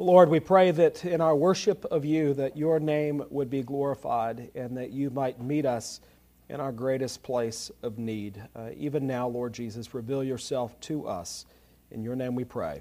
[0.00, 4.50] Lord, we pray that in our worship of you that your name would be glorified
[4.54, 6.00] and that you might meet us
[6.48, 8.42] in our greatest place of need.
[8.56, 11.44] Uh, even now, Lord Jesus, reveal yourself to us.
[11.90, 12.80] In your name we pray.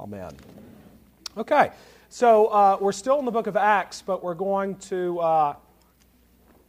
[0.00, 0.32] Amen.
[1.36, 1.70] Okay,
[2.08, 5.54] so uh, we're still in the book of Acts, but we're going to uh,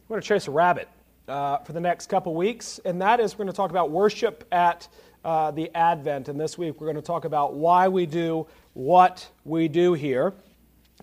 [0.06, 0.88] we're going to chase a rabbit
[1.26, 4.46] uh, for the next couple weeks, and that is we're going to talk about worship
[4.52, 4.86] at
[5.24, 6.28] uh, the Advent.
[6.28, 10.32] And this week we're going to talk about why we do what we do here.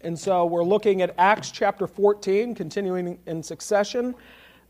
[0.01, 4.15] And so we're looking at Acts chapter 14, continuing in succession,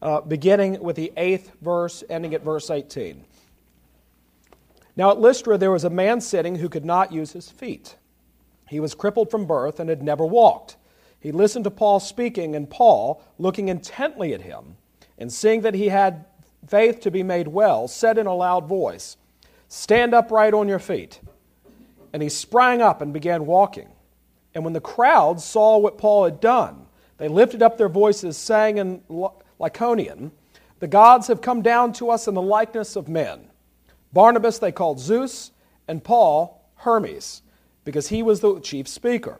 [0.02, 3.24] uh, beginning with the eighth verse, ending at verse 18.
[4.96, 7.96] Now at Lystra there was a man sitting who could not use his feet.
[8.68, 10.78] He was crippled from birth and had never walked.
[11.20, 14.78] He listened to Paul speaking, and Paul, looking intently at him,
[15.18, 16.26] and seeing that he had
[16.66, 19.18] faith to be made well, said in a loud voice,
[19.68, 21.20] Stand upright on your feet.
[22.14, 23.90] And he sprang up and began walking.
[24.54, 28.78] And when the crowd saw what Paul had done, they lifted up their voices, saying
[28.78, 29.02] in
[29.60, 30.32] Lycaonian,
[30.80, 33.50] The gods have come down to us in the likeness of men.
[34.14, 35.52] Barnabas they called Zeus,
[35.88, 37.42] and Paul Hermes,
[37.84, 39.40] because he was the chief speaker.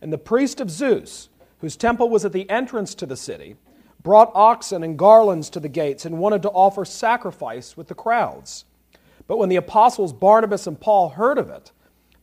[0.00, 3.56] And the priest of Zeus, whose temple was at the entrance to the city,
[4.02, 8.64] brought oxen and garlands to the gates and wanted to offer sacrifice with the crowds.
[9.26, 11.72] But when the apostles Barnabas and Paul heard of it,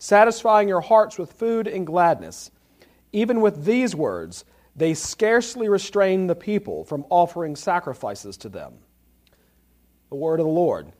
[0.00, 2.50] satisfying your hearts with food and gladness.
[3.12, 8.72] Even with these words, they scarcely restrain the people from offering sacrifices to them.
[10.08, 10.90] The word of the Lord.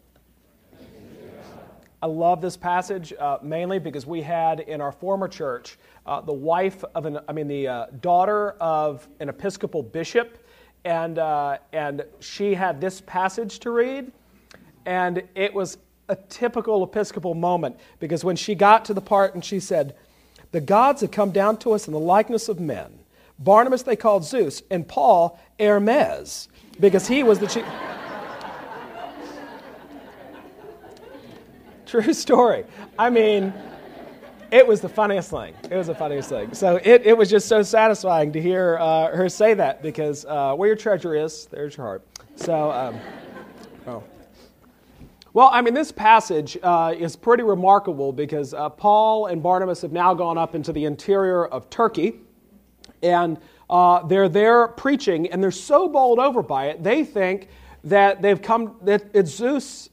[2.03, 6.33] I love this passage uh, mainly because we had in our former church uh, the
[6.33, 10.47] wife of an, I mean, the uh, daughter of an Episcopal bishop,
[10.85, 14.13] and, uh, and she had this passage to read,
[14.85, 15.79] and it was
[16.11, 19.95] a typical Episcopal moment because when she got to the part and she said,
[20.51, 22.99] The gods have come down to us in the likeness of men.
[23.39, 26.49] Barnabas they called Zeus, and Paul Hermes,
[26.79, 27.65] because he was the chief.
[31.87, 32.65] True story.
[32.99, 33.55] I mean,
[34.51, 35.55] it was the funniest thing.
[35.71, 36.53] It was the funniest thing.
[36.55, 40.55] So it, it was just so satisfying to hear uh, her say that because uh,
[40.55, 42.05] where your treasure is, there's your heart.
[42.37, 43.01] So, um,
[43.87, 44.03] oh.
[45.33, 49.93] Well, I mean, this passage uh, is pretty remarkable because uh, Paul and Barnabas have
[49.93, 52.19] now gone up into the interior of Turkey,
[53.01, 57.47] and uh, they're there preaching, and they're so bowled over by it, they think
[57.85, 59.91] that they've come, that it's Zeus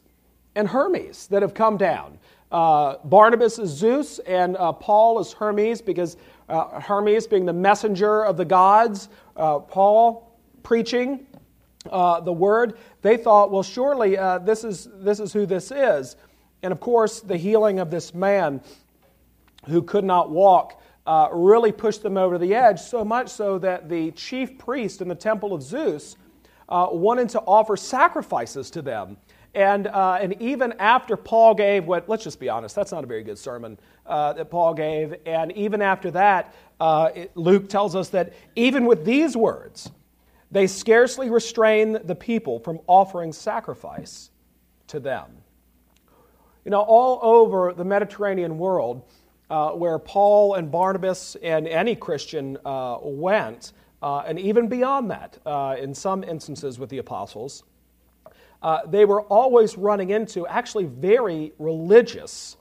[0.56, 2.18] and Hermes that have come down.
[2.52, 6.18] Uh, Barnabas is Zeus, and uh, Paul is Hermes because
[6.50, 11.28] uh, Hermes being the messenger of the gods, Paul preaching
[11.92, 16.16] uh, the word, they thought, well, surely uh, this, is, this is who this is.
[16.64, 18.62] And of course, the healing of this man
[19.68, 23.88] who could not walk uh, really pushed them over the edge, so much so that
[23.88, 26.18] the chief priest in the temple of Zeus
[26.68, 29.18] uh, wanted to offer sacrifices to them.
[29.56, 33.08] And, uh, and even after Paul gave what, let's just be honest, that's not a
[33.08, 35.16] very good sermon uh, that Paul gave.
[35.26, 39.90] And even after that, it, Luke tells us that even with these words,
[40.52, 44.32] they scarcely restrain the people from offering sacrifice
[44.88, 45.26] to them.
[46.64, 49.04] You know, all over the Mediterranean world,
[49.50, 55.38] uh, where Paul and Barnabas and any Christian uh, went, uh, and even beyond that,
[55.46, 57.64] uh, in some instances with the apostles,
[58.62, 62.58] uh, they were always running into actually very religious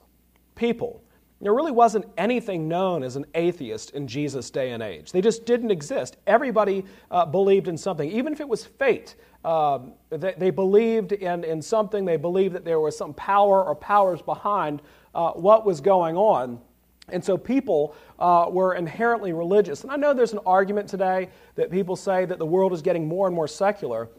[0.55, 1.03] people
[1.39, 5.11] there really wasn't anything known as an atheist in Jesus' day and age.
[5.11, 6.17] They just didn't exist.
[6.25, 9.15] Everybody uh, believed in something, even if it was fate.
[9.45, 13.75] Um, they, they, believed in, in something, they believed that there was some power or
[13.75, 14.81] powers behind
[15.13, 16.59] uh, what was going on.
[17.09, 19.83] And so people uh, were inherently religious.
[19.83, 23.07] And I know there's an argument today that people say that the world is getting
[23.07, 24.09] more and more secular,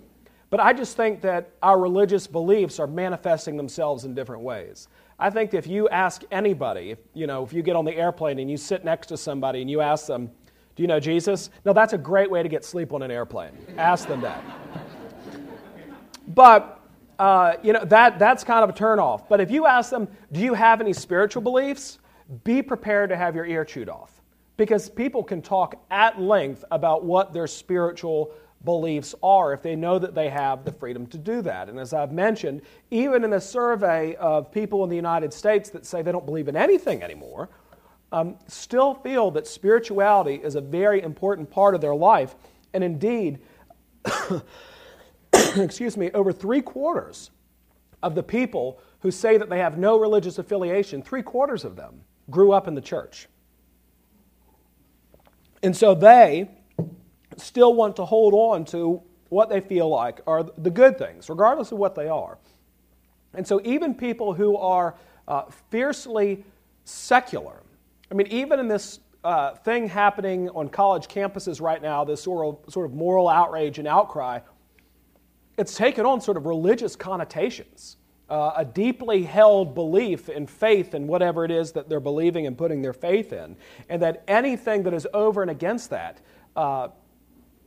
[0.51, 4.89] but I just think that our religious beliefs are manifesting themselves in different ways.
[5.19, 8.39] I think if you ask anybody, if, you know, if you get on the airplane
[8.39, 10.31] and you sit next to somebody and you ask them,
[10.77, 11.51] Do you know Jesus?
[11.65, 13.53] No, that's a great way to get sleep on an airplane.
[13.77, 14.43] ask them that.
[16.29, 16.81] But,
[17.19, 19.29] uh, you know, that, that's kind of a turnoff.
[19.29, 21.99] But if you ask them, Do you have any spiritual beliefs?
[22.45, 24.21] be prepared to have your ear chewed off
[24.59, 28.33] because people can talk at length about what their spiritual
[28.65, 31.69] beliefs are if they know that they have the freedom to do that.
[31.69, 35.87] And as I've mentioned, even in a survey of people in the United States that
[35.87, 37.49] say they don't believe in anything anymore,
[38.11, 42.35] um, still feel that spirituality is a very important part of their life.
[42.75, 43.39] And indeed,
[45.33, 47.31] excuse me, over three quarters
[48.03, 52.03] of the people who say that they have no religious affiliation, three quarters of them
[52.31, 53.29] grew up in the church.
[55.63, 56.51] And so they
[57.41, 61.73] still want to hold on to what they feel like are the good things, regardless
[61.73, 62.39] of what they are.
[63.35, 64.95] And so even people who are
[65.27, 66.45] uh, fiercely
[66.85, 67.63] secular,
[68.11, 72.47] I mean, even in this uh, thing happening on college campuses right now, this sort
[72.47, 74.41] of, sort of moral outrage and outcry,
[75.59, 77.97] it's taken on sort of religious connotations.
[78.31, 82.59] Uh, a deeply held belief in faith in whatever it is that they're believing and
[82.59, 83.57] putting their faith in,
[83.89, 86.21] and that anything that is over and against that
[86.55, 86.89] uh,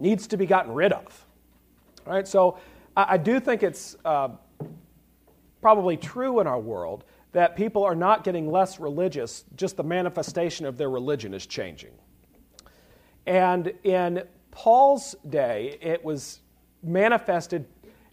[0.02, 1.26] needs to be gotten rid of.
[2.08, 2.58] All right, so
[2.98, 4.30] I, I do think it's uh,
[5.62, 10.66] probably true in our world that people are not getting less religious, just the manifestation
[10.66, 11.92] of their religion is changing.
[13.26, 16.42] And in Paul's day, it was
[16.84, 17.66] manifested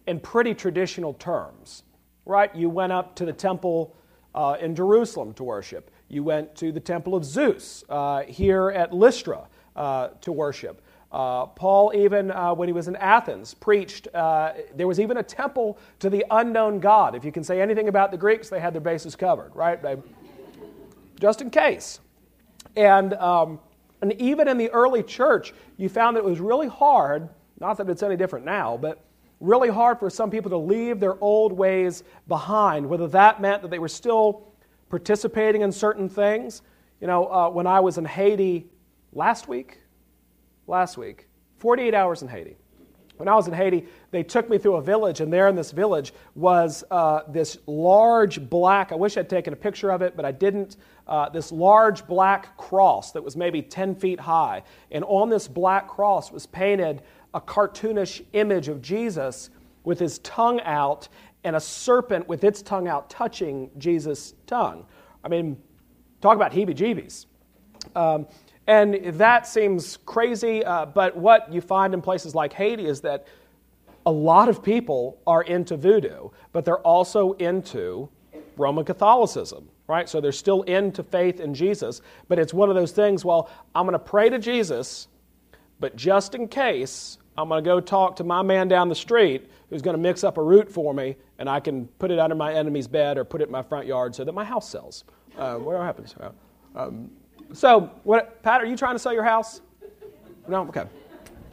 [0.07, 1.83] in pretty traditional terms,
[2.27, 2.55] right?
[2.55, 3.97] You went up to the temple
[4.35, 5.91] uh, in Jerusalem to worship.
[6.09, 10.83] You went to the temple of Zeus uh, here at Lystra uh, to worship.
[11.11, 14.09] Uh, Paul, even uh, when he was in Athens, preached.
[14.15, 17.15] Uh, there was even a temple to the unknown God.
[17.15, 19.83] If you can say anything about the Greeks, they had their bases covered, right?
[19.83, 19.97] They,
[21.19, 22.01] just in case.
[22.77, 23.59] And, um,
[24.03, 27.29] and even in the early church, you found that it was really hard,
[27.59, 29.03] not that it's any different now, but
[29.41, 33.71] really hard for some people to leave their old ways behind, whether that meant that
[33.71, 34.53] they were still
[34.91, 36.63] participating in certain things.
[37.01, 38.67] You know, uh, when I was in Haiti
[39.13, 39.79] last week,
[40.69, 41.29] last week,
[41.59, 42.57] 48 hours in Haiti.
[43.17, 45.73] When I was in Haiti, they took me through a village, and there in this
[45.73, 50.25] village was uh, this large black, I wish I'd taken a picture of it, but
[50.25, 50.77] I didn't,
[51.09, 54.63] uh, this large black cross that was maybe 10 feet high.
[54.93, 57.03] And on this black cross was painted
[57.35, 59.51] a cartoonish image of Jesus
[59.83, 61.09] with his tongue out
[61.43, 64.87] and a serpent with its tongue out touching Jesus' tongue.
[65.25, 65.61] I mean,
[66.21, 67.27] talk about heebie jeebies.
[67.97, 68.27] Um,
[68.69, 73.27] and that seems crazy, uh, but what you find in places like Haiti is that
[74.05, 78.11] a lot of people are into voodoo, but they're also into
[78.59, 80.07] Roman Catholicism, right?
[80.07, 83.87] So they're still into faith in Jesus, but it's one of those things, well, I'm
[83.87, 85.09] going to pray to Jesus,
[85.81, 89.51] but just in case, I'm going to go talk to my man down the street
[89.71, 92.35] who's going to mix up a root for me, and I can put it under
[92.35, 95.05] my enemy's bed or put it in my front yard so that my house sells.
[95.39, 96.15] Uh, what happens?
[96.75, 97.11] Um,
[97.53, 99.61] so, what, Pat, are you trying to sell your house?
[100.47, 100.63] No?
[100.69, 100.85] Okay.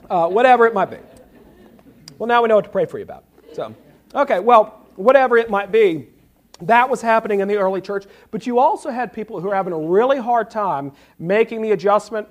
[0.09, 0.97] Uh, whatever it might be.
[2.17, 3.23] Well, now we know what to pray for you about.
[3.53, 3.75] So,
[4.13, 6.07] okay, well, whatever it might be,
[6.61, 8.05] that was happening in the early church.
[8.31, 12.27] But you also had people who were having a really hard time making the adjustment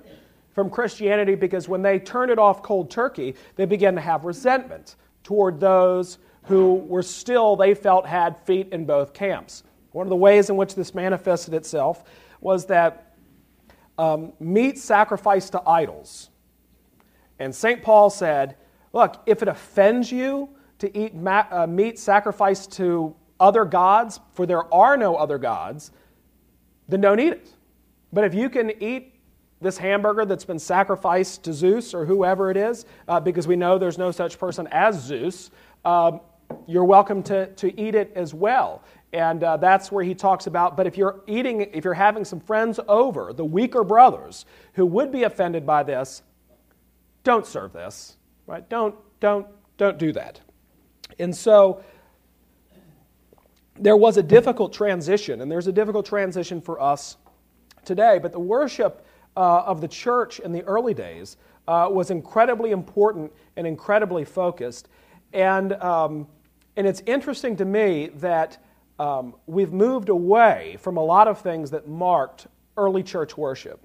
[0.52, 4.96] from Christianity because when they turned it off cold turkey, they began to have resentment
[5.22, 9.64] toward those who were still, they felt, had feet in both camps.
[9.92, 12.04] One of the ways in which this manifested itself
[12.40, 13.13] was that
[13.98, 16.30] um, meat sacrificed to idols.
[17.38, 17.82] And St.
[17.82, 18.56] Paul said,
[18.92, 24.46] Look, if it offends you to eat ma- uh, meat sacrificed to other gods, for
[24.46, 25.90] there are no other gods,
[26.88, 27.48] then don't eat it.
[28.12, 29.14] But if you can eat
[29.60, 33.78] this hamburger that's been sacrificed to Zeus or whoever it is, uh, because we know
[33.78, 35.50] there's no such person as Zeus,
[35.84, 36.20] um,
[36.66, 38.82] you're welcome to, to eat it as well.
[39.14, 42.40] And uh, that's where he talks about, but if you're eating, if you're having some
[42.40, 46.22] friends over, the weaker brothers who would be offended by this,
[47.22, 48.16] don't serve this,
[48.48, 48.68] right?
[48.68, 50.40] Don't, don't, don't do that.
[51.20, 51.84] And so
[53.78, 57.16] there was a difficult transition, and there's a difficult transition for us
[57.84, 59.06] today, but the worship
[59.36, 61.36] uh, of the church in the early days
[61.68, 64.88] uh, was incredibly important and incredibly focused.
[65.32, 66.26] And, um,
[66.76, 68.58] and it's interesting to me that
[68.98, 72.46] um, we've moved away from a lot of things that marked
[72.76, 73.80] early church worship.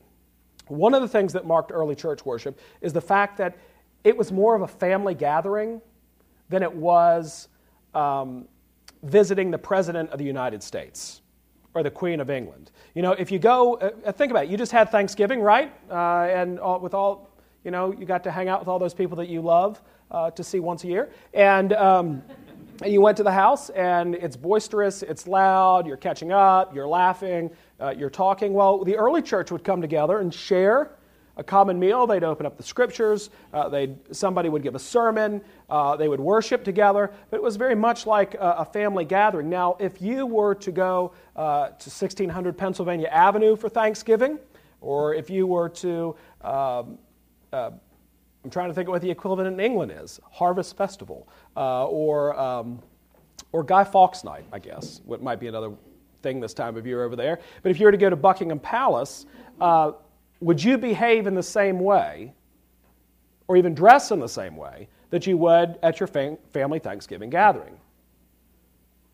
[0.68, 3.58] One of the things that marked early church worship is the fact that
[4.04, 5.82] it was more of a family gathering
[6.50, 7.48] than it was
[7.94, 8.48] um,
[9.04, 11.22] visiting the President of the United States
[11.74, 12.72] or the Queen of England.
[12.94, 15.74] You know, if you go, uh, think about it, you just had Thanksgiving, right?
[15.90, 17.30] Uh, and all, with all,
[17.64, 20.32] you know, you got to hang out with all those people that you love uh,
[20.32, 21.10] to see once a year.
[21.34, 22.24] And, um,
[22.82, 26.88] and you went to the house, and it's boisterous, it's loud, you're catching up, you're
[26.88, 28.54] laughing, uh, you're talking.
[28.54, 30.92] Well, the early church would come together and share
[31.40, 32.06] a common meal.
[32.06, 33.30] They'd open up the scriptures.
[33.54, 35.42] Uh, they'd, somebody would give a sermon.
[35.70, 37.12] Uh, they would worship together.
[37.30, 39.50] But it was very much like a, a family gathering.
[39.50, 44.38] Now, if you were to go uh, to 1600 Pennsylvania Avenue for Thanksgiving,
[44.82, 46.98] or if you were to, um,
[47.54, 47.72] uh,
[48.44, 51.28] I'm trying to think of what the equivalent in England is, Harvest Festival,
[51.58, 52.82] uh, or, um,
[53.52, 55.72] or Guy Fawkes Night, I guess, what might be another
[56.22, 57.40] thing this time of year over there.
[57.64, 59.26] But if you were to go to Buckingham Palace,
[59.60, 59.92] uh,
[60.40, 62.34] would you behave in the same way,
[63.48, 67.30] or even dress in the same way, that you would at your fam- family Thanksgiving
[67.30, 67.78] gathering?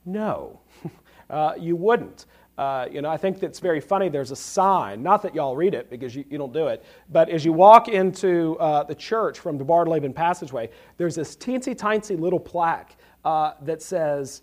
[0.05, 0.59] No,
[1.31, 2.25] uh, you wouldn't.
[2.57, 4.07] Uh, you know, I think that's very funny.
[4.07, 7.29] There's a sign, not that y'all read it because you, you don't do it, but
[7.29, 12.15] as you walk into uh, the church from the Barnleben passageway, there's this teensy tiny
[12.15, 12.95] little plaque
[13.25, 14.41] uh, that says,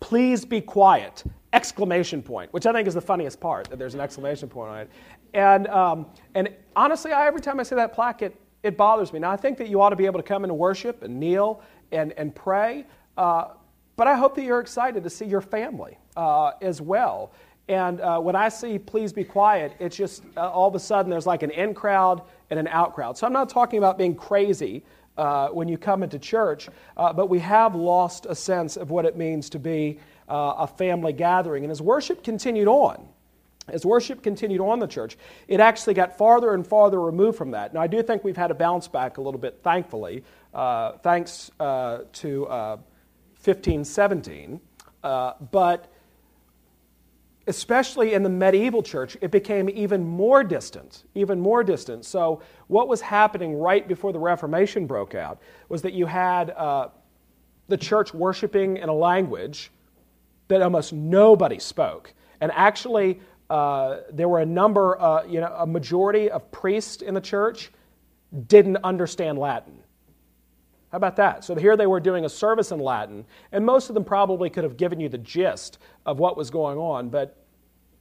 [0.00, 1.24] Please be quiet!
[1.52, 4.78] Exclamation point, which I think is the funniest part, that there's an exclamation point on
[4.80, 4.90] it.
[5.34, 9.18] And, um, and honestly, I, every time I see that plaque, it, it bothers me.
[9.18, 11.62] Now, I think that you ought to be able to come into worship and kneel
[11.90, 12.86] and, and pray,
[13.16, 13.48] uh,
[13.96, 17.32] but I hope that you're excited to see your family uh, as well.
[17.68, 21.10] And uh, when I see please be quiet, it's just uh, all of a sudden
[21.10, 23.18] there's like an in crowd and an out crowd.
[23.18, 24.84] So I'm not talking about being crazy
[25.16, 29.04] uh, when you come into church, uh, but we have lost a sense of what
[29.04, 29.98] it means to be
[30.30, 31.64] a family gathering.
[31.64, 33.08] And as worship continued on,
[33.70, 37.74] as worship continued on the church, it actually got farther and farther removed from that.
[37.74, 41.50] Now, I do think we've had a bounce back a little bit, thankfully, uh, thanks
[41.60, 42.76] uh, to uh,
[43.44, 44.60] 1517.
[45.02, 45.92] Uh, but
[47.48, 52.04] especially in the medieval church, it became even more distant, even more distant.
[52.04, 56.88] So, what was happening right before the Reformation broke out was that you had uh,
[57.68, 59.70] the church worshiping in a language
[60.48, 62.12] that almost nobody spoke.
[62.40, 67.14] And actually, uh, there were a number, uh, you know, a majority of priests in
[67.14, 67.72] the church
[68.46, 69.78] didn't understand Latin.
[70.90, 71.44] How about that?
[71.44, 74.64] So here they were doing a service in Latin, and most of them probably could
[74.64, 77.36] have given you the gist of what was going on, but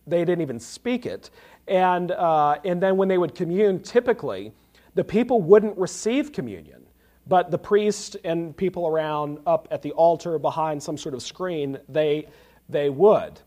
[0.06, 1.30] they didn't even speak it.
[1.68, 4.54] And, uh, and then when they would commune, typically,
[4.96, 6.86] the people wouldn't receive communion,
[7.28, 11.78] but the priest and people around up at the altar behind some sort of screen,
[11.90, 12.28] they,
[12.70, 13.42] they would.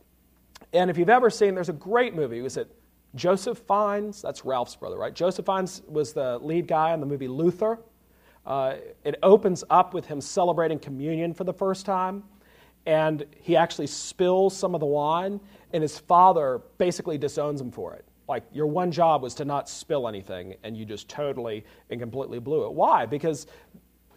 [0.74, 2.42] And if you've ever seen, there's a great movie.
[2.42, 2.68] Was it
[3.14, 4.20] Joseph Fiennes?
[4.20, 5.14] That's Ralph's brother, right?
[5.14, 7.78] Joseph Fiennes was the lead guy in the movie Luther.
[8.50, 12.24] Uh, it opens up with him celebrating communion for the first time,
[12.84, 15.38] and he actually spills some of the wine,
[15.72, 18.04] and his father basically disowns him for it.
[18.26, 22.40] Like, your one job was to not spill anything, and you just totally and completely
[22.40, 22.72] blew it.
[22.72, 23.06] Why?
[23.06, 23.46] Because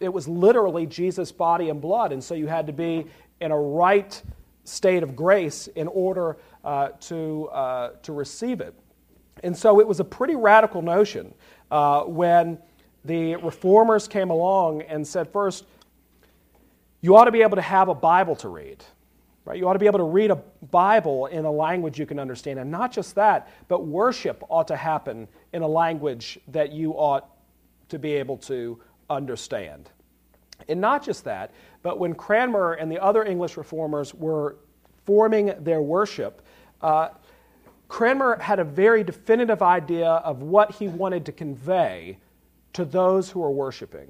[0.00, 3.06] it was literally Jesus' body and blood, and so you had to be
[3.40, 4.20] in a right
[4.64, 8.74] state of grace in order uh, to, uh, to receive it.
[9.44, 11.34] And so it was a pretty radical notion
[11.70, 12.58] uh, when
[13.04, 15.64] the reformers came along and said, first,
[17.00, 18.82] you ought to be able to have a Bible to read.
[19.44, 19.58] Right?
[19.58, 22.58] You ought to be able to read a Bible in a language you can understand.
[22.58, 27.28] And not just that, but worship ought to happen in a language that you ought
[27.90, 28.80] to be able to
[29.10, 29.90] understand.
[30.66, 31.50] And not just that,
[31.82, 34.56] but when Cranmer and the other English reformers were
[35.04, 36.40] forming their worship,
[36.80, 37.10] uh,
[37.88, 42.16] Cranmer had a very definitive idea of what he wanted to convey
[42.74, 44.08] to those who are worshiping.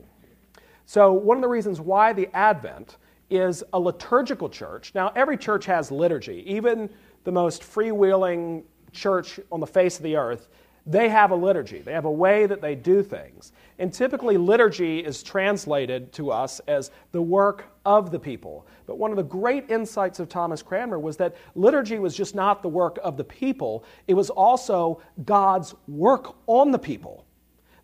[0.87, 2.99] So, one of the reasons why the Advent
[3.31, 4.93] is a liturgical church.
[4.95, 6.45] Now, every church has liturgy.
[6.47, 6.91] Even
[7.25, 10.49] the most freewheeling church on the face of the earth
[10.87, 13.53] they have a liturgy, they have a way that they do things.
[13.79, 18.67] And typically, liturgy is translated to us as the work of the people.
[18.87, 22.61] But one of the great insights of Thomas Cranmer was that liturgy was just not
[22.61, 27.25] the work of the people, it was also God's work on the people.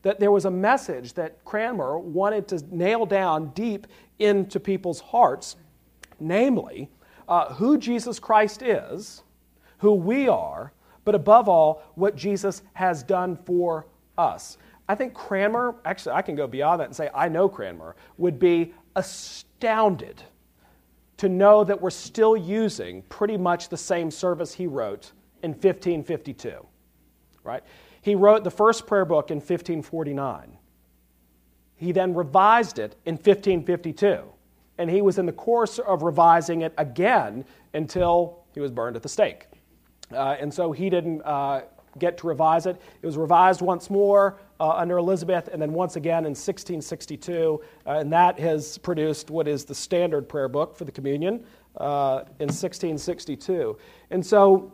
[0.02, 3.87] That there was a message that Cranmer wanted to nail down deep
[4.19, 5.57] into people's hearts,
[6.19, 6.90] namely,
[7.28, 9.23] uh, who Jesus Christ is,
[9.78, 10.73] who we are,
[11.04, 13.87] but above all, what Jesus has done for
[14.19, 14.59] us.
[14.88, 18.38] I think Cranmer, actually, I can go beyond that and say I know Cranmer, would
[18.38, 20.23] be astounded
[21.16, 26.66] to know that we're still using pretty much the same service he wrote in 1552.
[27.45, 27.62] Right?
[28.00, 30.57] He wrote the first prayer book in 1549.
[31.76, 34.23] He then revised it in 1552.
[34.78, 39.02] And he was in the course of revising it again until he was burned at
[39.02, 39.47] the stake.
[40.12, 41.62] Uh, and so he didn't uh,
[41.99, 42.80] get to revise it.
[43.02, 47.90] It was revised once more uh, under Elizabeth, and then once again in 1662, uh,
[47.90, 51.45] and that has produced what is the standard prayer book for the communion
[51.76, 53.78] uh, in 1662.
[54.11, 54.73] And so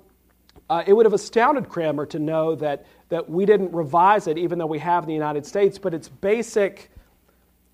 [0.68, 4.58] Uh, it would have astounded Cranmer to know that, that we didn't revise it, even
[4.58, 6.90] though we have in the United States, but its basic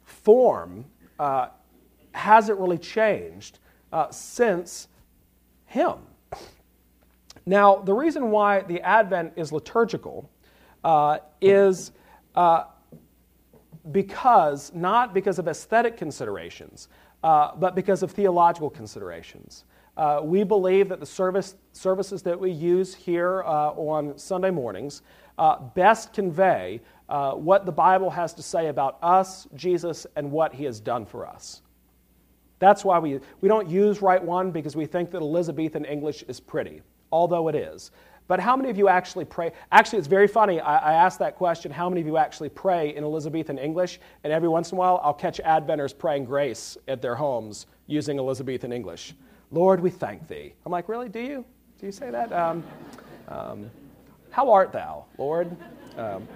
[0.05, 0.85] form
[1.19, 1.49] uh,
[2.13, 3.59] hasn't really changed
[3.93, 4.89] uh, since
[5.67, 5.95] him.
[7.47, 10.31] Now, the reason why the Advent is liturgical
[10.85, 11.93] uh, is
[12.35, 12.65] uh,
[13.91, 16.89] because, not because of aesthetic considerations,
[17.25, 19.65] uh, but because of theological considerations.
[19.97, 25.03] Uh, we believe that the service, services that we use here uh, on Sunday mornings
[25.39, 30.55] uh, best convey uh, what the Bible has to say about us, Jesus, and what
[30.55, 31.63] he has done for us.
[32.59, 36.41] That's why we, we don't use Rite One because we think that Elizabethan English is
[36.41, 36.81] pretty,
[37.11, 37.91] although it is.
[38.29, 39.53] But how many of you actually pray?
[39.73, 40.61] Actually, it's very funny.
[40.61, 44.01] I, I asked that question how many of you actually pray in Elizabethan English?
[44.25, 48.19] And every once in a while, I'll catch Adventers praying grace at their homes using
[48.19, 49.15] Elizabethan English.
[49.53, 50.55] Lord, we thank thee.
[50.65, 51.11] I'm like, really?
[51.11, 51.45] Do you?
[51.79, 52.33] Do you say that?
[52.33, 52.65] Um,
[53.29, 53.71] um,
[54.31, 55.55] how art thou, Lord?
[55.99, 56.27] Um,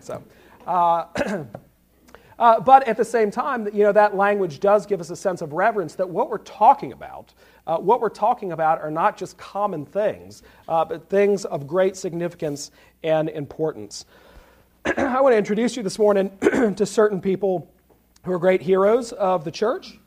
[0.00, 0.22] so,
[0.66, 1.04] uh,
[2.38, 5.42] uh, but at the same time, you know, that language does give us a sense
[5.42, 7.34] of reverence that what we're talking about,
[7.66, 11.94] uh, what we're talking about are not just common things, uh, but things of great
[11.94, 12.70] significance
[13.02, 14.06] and importance.
[14.96, 17.70] I want to introduce you this morning to certain people
[18.24, 19.98] who are great heroes of the church.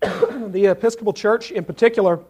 [0.00, 2.20] the Episcopal Church in particular,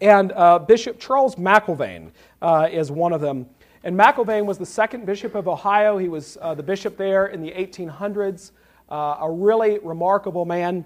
[0.00, 2.10] and uh, Bishop Charles McIlvaine
[2.40, 3.46] uh, is one of them.
[3.82, 5.98] And McIlvaine was the second bishop of Ohio.
[5.98, 8.52] He was uh, the bishop there in the 1800s,
[8.90, 10.84] uh, a really remarkable man.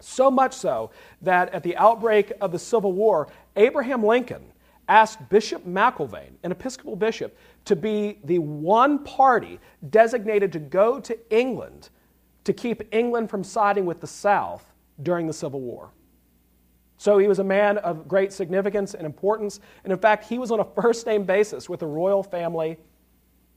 [0.00, 0.90] So much so
[1.20, 4.44] that at the outbreak of the Civil War, Abraham Lincoln
[4.88, 11.18] asked Bishop McIlvaine, an Episcopal bishop, to be the one party designated to go to
[11.30, 11.90] England
[12.44, 14.69] to keep England from siding with the South
[15.02, 15.90] during the Civil War.
[16.96, 19.60] So he was a man of great significance and importance.
[19.84, 22.76] And in fact, he was on a first name basis with the royal family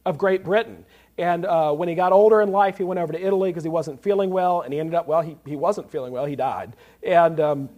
[0.06, 0.86] of Great Britain.
[1.18, 3.70] And uh, when he got older in life, he went over to Italy because he
[3.70, 4.62] wasn't feeling well.
[4.62, 6.76] And he ended up, well, he, he wasn't feeling well, he died.
[7.06, 7.70] And, um,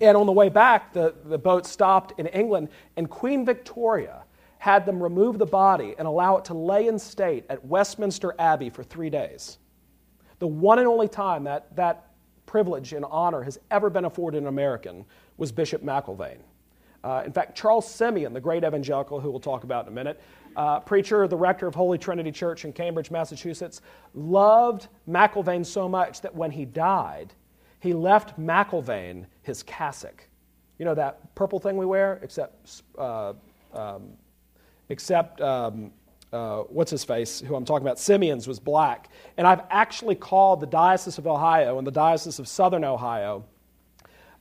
[0.00, 4.24] and on the way back, the, the boat stopped in England, and Queen Victoria
[4.58, 8.70] had them remove the body and allow it to lay in state at Westminster Abbey
[8.70, 9.58] for three days.
[10.38, 12.13] The one and only time that, that
[12.54, 15.04] privilege and honor has ever been afforded an American
[15.38, 16.38] was Bishop McIlvaine.
[17.02, 20.22] Uh, in fact, Charles Simeon, the great evangelical who we'll talk about in a minute,
[20.54, 23.80] uh, preacher, the rector of Holy Trinity Church in Cambridge, Massachusetts,
[24.14, 27.34] loved McIlvaine so much that when he died,
[27.80, 30.22] he left McIlvaine his cassock.
[30.78, 33.32] You know that purple thing we wear, except, uh,
[33.72, 34.10] um,
[34.90, 35.90] except um,
[36.34, 39.08] uh, what's his face, who I'm talking about, Simeon's was black.
[39.36, 43.44] And I've actually called the Diocese of Ohio and the Diocese of Southern Ohio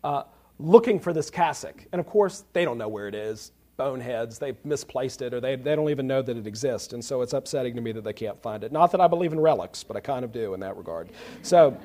[0.04, 0.24] uh,
[0.60, 1.86] looking for this cassock.
[1.92, 3.52] And of course, they don't know where it is.
[3.78, 6.94] Boneheads, they've misplaced it, or they, they don't even know that it exists.
[6.94, 8.72] And so it's upsetting to me that they can't find it.
[8.72, 11.10] Not that I believe in relics, but I kind of do in that regard.
[11.42, 11.78] So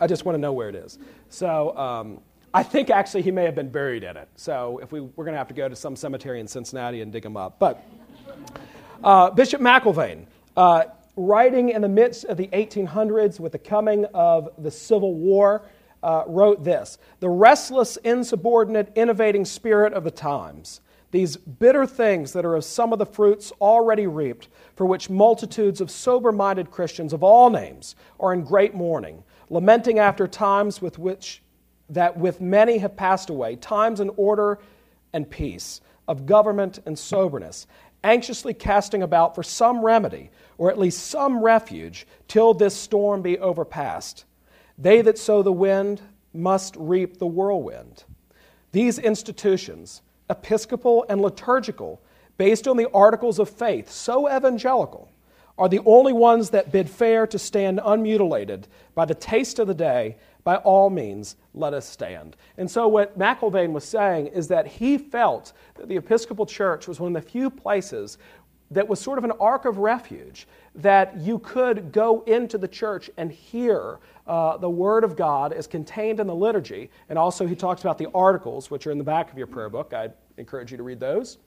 [0.00, 0.98] I just want to know where it is.
[1.28, 2.20] So um,
[2.54, 4.28] I think actually he may have been buried in it.
[4.36, 7.12] So if we, we're going to have to go to some cemetery in Cincinnati and
[7.12, 7.58] dig him up.
[7.58, 7.84] But
[9.02, 10.84] uh, Bishop McIlvaine, uh,
[11.16, 15.62] writing in the midst of the 1800s with the coming of the Civil War,
[16.02, 22.44] uh, wrote this The restless, insubordinate, innovating spirit of the times, these bitter things that
[22.44, 27.12] are of some of the fruits already reaped, for which multitudes of sober minded Christians
[27.12, 31.42] of all names are in great mourning, lamenting after times with which
[31.90, 34.58] that with many have passed away, times in order
[35.12, 37.66] and peace, of government and soberness,
[38.04, 43.38] anxiously casting about for some remedy, or at least some refuge, till this storm be
[43.38, 44.24] overpast.
[44.78, 46.00] They that sow the wind
[46.34, 48.04] must reap the whirlwind.
[48.72, 52.00] These institutions, episcopal and liturgical,
[52.38, 55.10] based on the articles of faith, so evangelical,
[55.58, 59.74] are the only ones that bid fair to stand unmutilated by the taste of the
[59.74, 62.36] day by all means, let us stand.
[62.58, 66.98] And so, what McIlvaine was saying is that he felt that the Episcopal Church was
[66.98, 68.18] one of the few places
[68.72, 73.10] that was sort of an ark of refuge, that you could go into the church
[73.18, 76.90] and hear uh, the Word of God as contained in the liturgy.
[77.08, 79.68] And also, he talks about the articles, which are in the back of your prayer
[79.68, 79.92] book.
[79.92, 81.38] I encourage you to read those.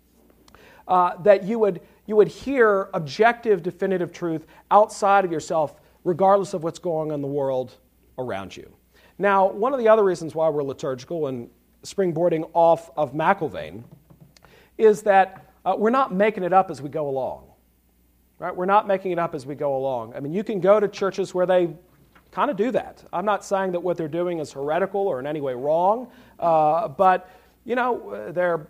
[0.88, 6.64] Uh, that you would, you would hear objective, definitive truth outside of yourself, regardless of
[6.64, 7.76] what's going on in the world
[8.20, 8.72] around you.
[9.18, 11.50] Now, one of the other reasons why we're liturgical and
[11.84, 13.84] springboarding off of McIlvaine
[14.78, 17.44] is that uh, we're not making it up as we go along.
[18.38, 18.54] Right?
[18.54, 20.14] We're not making it up as we go along.
[20.16, 21.70] I mean, you can go to churches where they
[22.32, 23.02] kind of do that.
[23.14, 26.90] I'm not saying that what they're doing is heretical or in any way wrong, uh,
[26.90, 27.30] but
[27.64, 28.68] you know, they're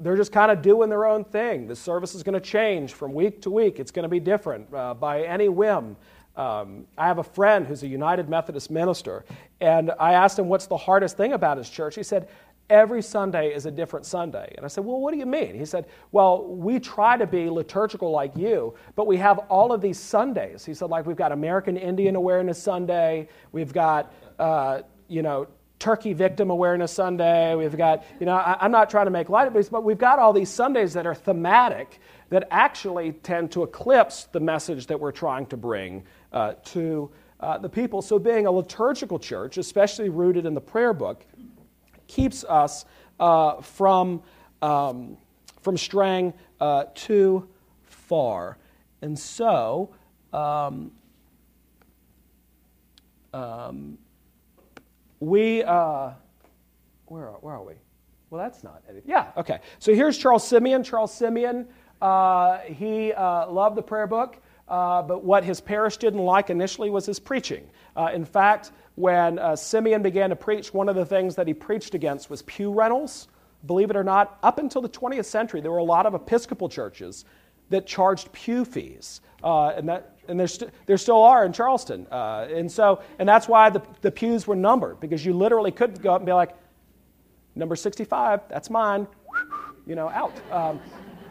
[0.00, 1.66] they're just kind of doing their own thing.
[1.66, 3.78] The service is going to change from week to week.
[3.78, 5.96] It's going to be different uh, by any whim.
[6.36, 9.24] Um, I have a friend who's a United Methodist minister,
[9.60, 11.94] and I asked him what's the hardest thing about his church.
[11.94, 12.28] He said,
[12.68, 14.52] Every Sunday is a different Sunday.
[14.56, 15.56] And I said, Well, what do you mean?
[15.56, 19.80] He said, Well, we try to be liturgical like you, but we have all of
[19.80, 20.64] these Sundays.
[20.64, 25.46] He said, like, we've got American Indian Awareness Sunday, we've got, uh, you know,
[25.78, 27.54] Turkey Victim Awareness Sunday.
[27.54, 29.98] We've got, you know, I, am not trying to make light of this, but we've
[29.98, 34.98] got all these Sundays that are thematic that actually tend to eclipse the message that
[34.98, 36.02] we're trying to bring
[36.36, 38.02] uh, to uh, the people.
[38.02, 41.24] So, being a liturgical church, especially rooted in the prayer book,
[42.08, 42.84] keeps us
[43.18, 44.22] uh, from,
[44.60, 45.16] um,
[45.62, 47.48] from straying uh, too
[47.84, 48.58] far.
[49.00, 49.94] And so,
[50.34, 50.92] um,
[53.32, 53.96] um,
[55.20, 56.10] we, uh,
[57.06, 57.74] where, are, where are we?
[58.28, 59.08] Well, that's not anything.
[59.08, 59.60] Yeah, okay.
[59.78, 60.84] So here's Charles Simeon.
[60.84, 61.66] Charles Simeon,
[62.02, 64.36] uh, he loved the prayer book,
[64.68, 67.68] uh, but what his parish didn't like initially was his preaching.
[67.96, 71.54] Uh, in fact, when uh, Simeon began to preach, one of the things that he
[71.54, 73.28] preached against was pew rentals.
[73.66, 76.68] Believe it or not, up until the 20th century, there were a lot of Episcopal
[76.68, 77.24] churches
[77.70, 79.20] that charged pew fees.
[79.42, 82.06] Uh, and that and there, st- there still are in Charleston.
[82.10, 86.00] Uh, and so, and that's why the, the pews were numbered, because you literally could
[86.02, 86.56] go up and be like,
[87.54, 89.06] number 65, that's mine,
[89.86, 90.32] you know, out.
[90.50, 90.80] Um,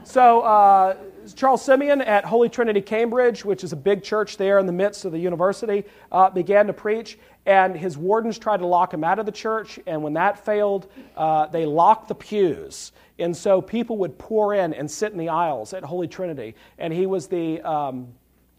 [0.05, 0.95] so, uh,
[1.35, 5.05] Charles Simeon at Holy Trinity Cambridge, which is a big church there in the midst
[5.05, 9.19] of the university, uh, began to preach, and his wardens tried to lock him out
[9.19, 10.87] of the church, and when that failed,
[11.17, 12.91] uh, they locked the pews.
[13.17, 16.93] And so people would pour in and sit in the aisles at Holy Trinity, and
[16.93, 18.07] he was the um,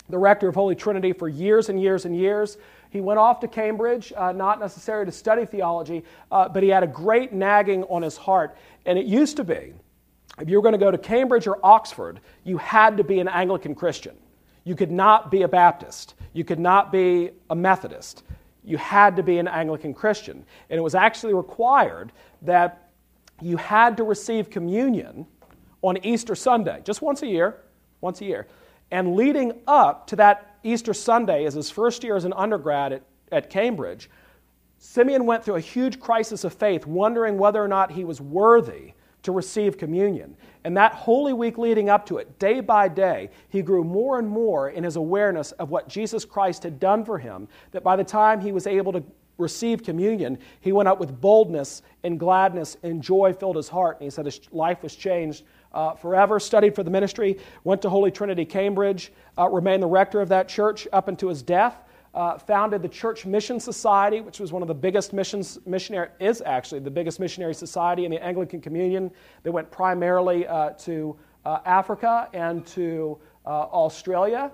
[0.09, 2.59] the rector of Holy Trinity for years and years and years.
[2.91, 6.83] He went off to Cambridge, uh, not necessarily to study theology, uh, but he had
[6.83, 8.57] a great nagging on his heart.
[8.87, 9.75] And it used to be,
[10.40, 13.29] if you were going to go to Cambridge or Oxford, you had to be an
[13.29, 14.16] Anglican Christian.
[14.64, 16.14] You could not be a Baptist.
[16.33, 18.25] You could not be a Methodist.
[18.64, 20.44] You had to be an Anglican Christian.
[20.68, 22.90] And it was actually required that
[23.40, 25.27] you had to receive communion
[25.83, 27.62] on Easter Sunday, just once a year,
[28.01, 28.46] once a year.
[28.90, 33.03] And leading up to that Easter Sunday, as his first year as an undergrad at,
[33.31, 34.11] at Cambridge,
[34.79, 38.94] Simeon went through a huge crisis of faith, wondering whether or not he was worthy
[39.27, 40.37] to receive communion.
[40.65, 44.27] And that Holy Week leading up to it, day by day, he grew more and
[44.27, 48.05] more in his awareness of what Jesus Christ had done for him, that by the
[48.05, 49.05] time he was able to
[49.39, 53.99] receive communion, he went up with boldness and gladness and joy filled his heart.
[53.99, 57.91] And he said his life was changed uh, forever, studied for the ministry, went to
[57.91, 61.77] Holy Trinity Cambridge, uh, remained the rector of that church up until his death.
[62.16, 66.42] Uh, founded the Church Mission Society, which was one of the biggest missions, missionary, is
[66.46, 69.11] actually the biggest missionary society in the Anglican Communion
[69.42, 74.50] that went primarily uh, to uh, Africa and to uh, Australia.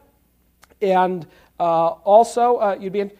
[0.81, 1.29] And
[1.61, 3.13] also, you'd be in,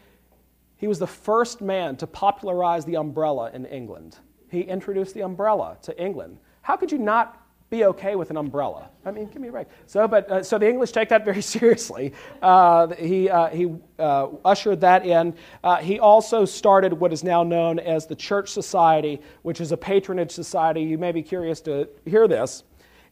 [0.75, 4.17] he was the first man to popularize the umbrella in England.
[4.49, 6.37] He introduced the umbrella to England.
[6.63, 7.42] How could you not
[7.73, 8.89] be okay with an umbrella.
[9.03, 9.67] I mean, give me a break.
[9.87, 12.13] So, but uh, so the English take that very seriously.
[12.41, 15.33] Uh, he uh, he uh, ushered that in.
[15.63, 19.77] Uh, he also started what is now known as the Church Society, which is a
[19.77, 20.81] patronage society.
[20.81, 22.63] You may be curious to hear this.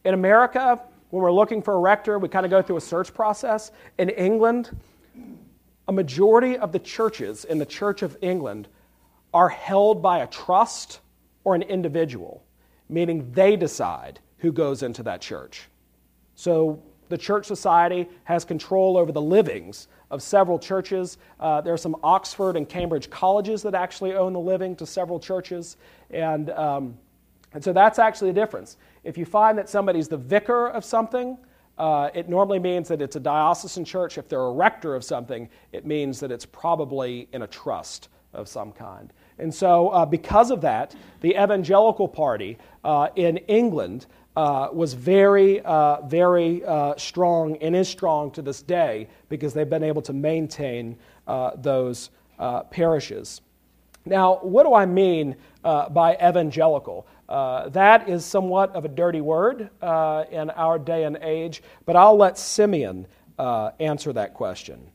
[0.04, 3.12] In America, when we're looking for a rector, we kind of go through a search
[3.12, 3.72] process.
[3.98, 4.70] In England,
[5.88, 8.68] a majority of the churches in the Church of England
[9.34, 11.00] are held by a trust
[11.42, 12.44] or an individual,
[12.88, 15.68] meaning they decide who goes into that church.
[16.34, 21.16] So the church society has control over the livings of several churches.
[21.38, 25.20] Uh, there are some Oxford and Cambridge colleges that actually own the living to several
[25.20, 25.76] churches.
[26.10, 26.98] And, um,
[27.52, 28.78] and so that's actually the difference.
[29.04, 31.38] If you find that somebody's the vicar of something,
[31.78, 34.18] uh, it normally means that it's a diocesan church.
[34.18, 38.48] If they're a rector of something, it means that it's probably in a trust of
[38.48, 39.12] some kind.
[39.38, 45.60] And so, uh, because of that, the evangelical party uh, in England uh, was very,
[45.60, 50.12] uh, very uh, strong and is strong to this day because they've been able to
[50.12, 53.42] maintain uh, those uh, parishes.
[54.04, 57.06] Now, what do I mean by evangelical?
[57.28, 62.36] that is somewhat of a dirty word in our day and age, but I'll let
[62.36, 63.06] Simeon
[63.38, 64.90] answer that question.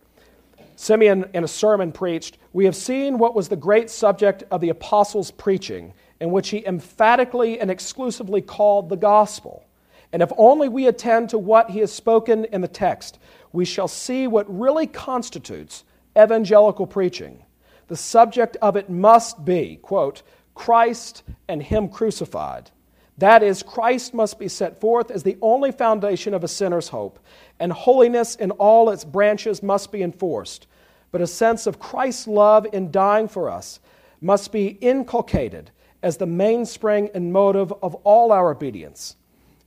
[0.76, 4.69] Simeon, in a sermon, preached, We have seen what was the great subject of the
[4.69, 9.66] apostles' preaching in which he emphatically and exclusively called the gospel.
[10.12, 13.20] And if only we attend to what he has spoken in the text,
[13.52, 15.84] we shall see what really constitutes
[16.18, 17.44] evangelical preaching.
[17.88, 20.24] The subject of it must be, quote,
[20.56, 22.72] Christ and Him crucified.
[23.18, 27.20] That is, Christ must be set forth as the only foundation of a sinner's hope,
[27.60, 30.68] and holiness in all its branches must be enforced.
[31.12, 33.80] But a sense of Christ's love in dying for us
[34.22, 35.72] must be inculcated
[36.04, 39.16] as the mainspring and motive of all our obedience.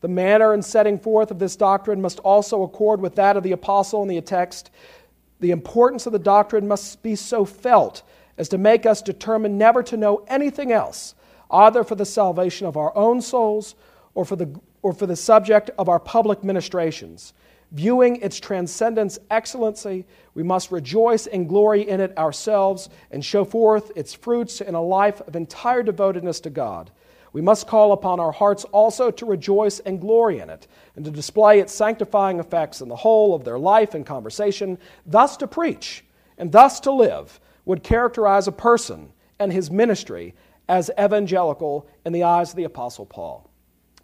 [0.00, 3.52] The manner and setting forth of this doctrine must also accord with that of the
[3.52, 4.70] apostle in the text.
[5.40, 8.02] The importance of the doctrine must be so felt
[8.38, 11.14] as to make us determine never to know anything else
[11.50, 13.74] either for the salvation of our own souls
[14.14, 17.34] or for the, or for the subject of our public ministrations.
[17.72, 20.04] Viewing its transcendence excellency,
[20.34, 24.82] we must rejoice and glory in it ourselves and show forth its fruits in a
[24.82, 26.90] life of entire devotedness to God.
[27.32, 31.12] We must call upon our hearts also to rejoice and glory in it, and to
[31.12, 34.78] display its sanctifying effects in the whole of their life and conversation.
[35.06, 36.04] Thus to preach
[36.38, 40.34] and thus to live would characterize a person and his ministry
[40.68, 43.48] as evangelical in the eyes of the Apostle Paul.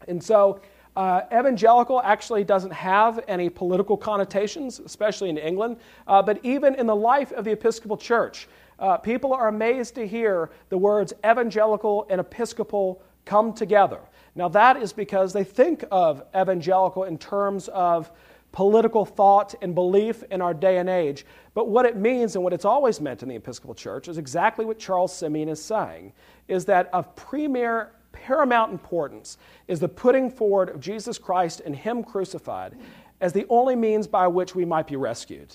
[0.07, 0.61] And so,
[0.97, 6.87] uh, evangelical actually doesn't have any political connotations, especially in England, uh, but even in
[6.87, 12.07] the life of the Episcopal Church, uh, people are amazed to hear the words evangelical
[12.11, 14.01] and episcopal come together.
[14.35, 18.11] Now, that is because they think of evangelical in terms of
[18.53, 21.27] political thought and belief in our day and age.
[21.53, 24.65] But what it means and what it's always meant in the Episcopal Church is exactly
[24.65, 26.13] what Charles Simeon is saying
[26.49, 27.93] is that of premier,
[28.25, 32.77] paramount importance is the putting forward of Jesus Christ and Him crucified
[33.21, 35.55] as the only means by which we might be rescued.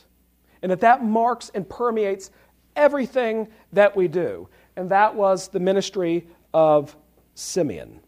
[0.61, 2.31] And that that marks and permeates
[2.75, 4.47] everything that we do.
[4.75, 6.95] And that was the ministry of
[7.35, 7.99] Simeon.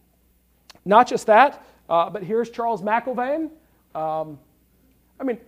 [0.86, 3.50] Not just that, uh, but here's Charles McIlvaine.
[3.96, 4.40] Um,
[5.20, 5.40] I mean,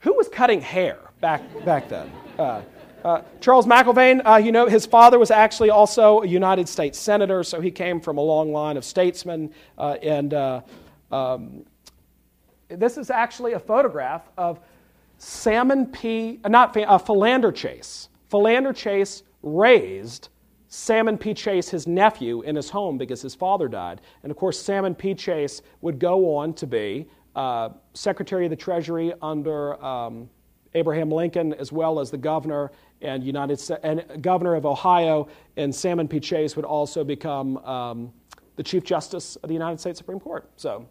[0.00, 2.10] who was cutting hair back, back then?
[2.38, 2.62] Uh,
[3.04, 7.42] uh, Charles McIlvaine, uh, you know, his father was actually also a United States Senator,
[7.42, 9.52] so he came from a long line of statesmen.
[9.78, 10.60] Uh, and uh,
[11.10, 11.64] um,
[12.68, 14.60] this is actually a photograph of
[15.18, 18.08] Salmon P., uh, not uh, Philander Chase.
[18.28, 20.28] Philander Chase raised
[20.68, 21.34] Salmon P.
[21.34, 24.00] Chase, his nephew, in his home because his father died.
[24.22, 25.14] And of course, Salmon P.
[25.14, 27.08] Chase would go on to be
[27.94, 29.82] Secretary of the Treasury under.
[29.84, 30.28] Um,
[30.74, 32.70] Abraham Lincoln, as well as the governor
[33.02, 36.20] and United and governor of Ohio, and Salmon P.
[36.20, 38.12] Chase would also become um,
[38.56, 40.48] the Chief Justice of the United States Supreme Court.
[40.56, 40.86] So,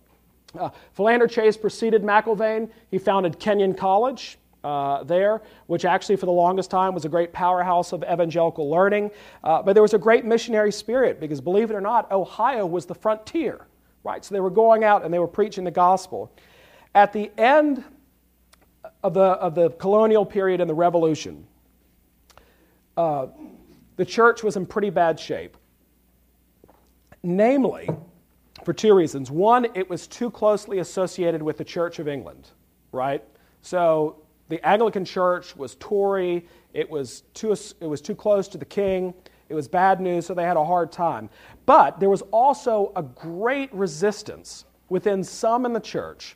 [0.60, 2.70] uh, Philander Chase preceded McIlvaine.
[2.90, 4.38] He founded Kenyon College.
[4.62, 9.10] Uh, there, which actually for the longest time was a great powerhouse of evangelical learning.
[9.42, 12.86] Uh, but there was a great missionary spirit because, believe it or not, Ohio was
[12.86, 13.68] the frontier,
[14.04, 14.26] right?
[14.26, 16.30] So they were going out and they were preaching the gospel.
[16.94, 17.86] At the end
[19.02, 21.48] of the, of the colonial period and the revolution,
[23.00, 23.28] uh,
[23.96, 25.56] the church was in pretty bad shape.
[27.24, 27.90] Namely,
[28.66, 29.32] for two reasons.
[29.32, 32.50] One, it was too closely associated with the Church of England,
[32.92, 33.24] right?
[33.62, 34.18] So
[34.50, 39.14] the Anglican Church was Tory, it was too, it was too close to the king,
[39.48, 41.30] it was bad news, so they had a hard time.
[41.66, 46.36] But there was also a great resistance within some in the church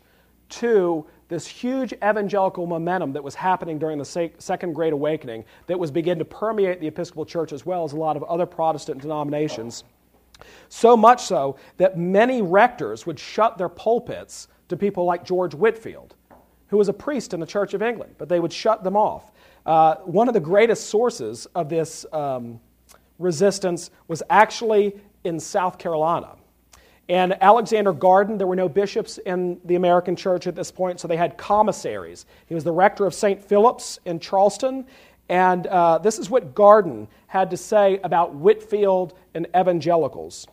[0.62, 5.92] to this huge evangelical momentum that was happening during the Second Great Awakening that was
[5.92, 9.84] beginning to permeate the Episcopal Church as well as a lot of other Protestant denominations.
[10.70, 16.16] So much so that many rectors would shut their pulpits to people like George Whitefield,
[16.68, 19.32] who was a priest in the Church of England, but they would shut them off.
[19.66, 22.60] Uh, one of the greatest sources of this um,
[23.20, 26.36] resistance was actually in South Carolina.
[27.10, 31.08] And Alexander Garden, there were no bishops in the American church at this point, so
[31.08, 32.26] they had commissaries.
[32.46, 33.44] He was the rector of St.
[33.44, 34.86] Philip's in Charleston.
[35.30, 40.48] And uh, this is what Garden had to say about Whitefield and evangelicals.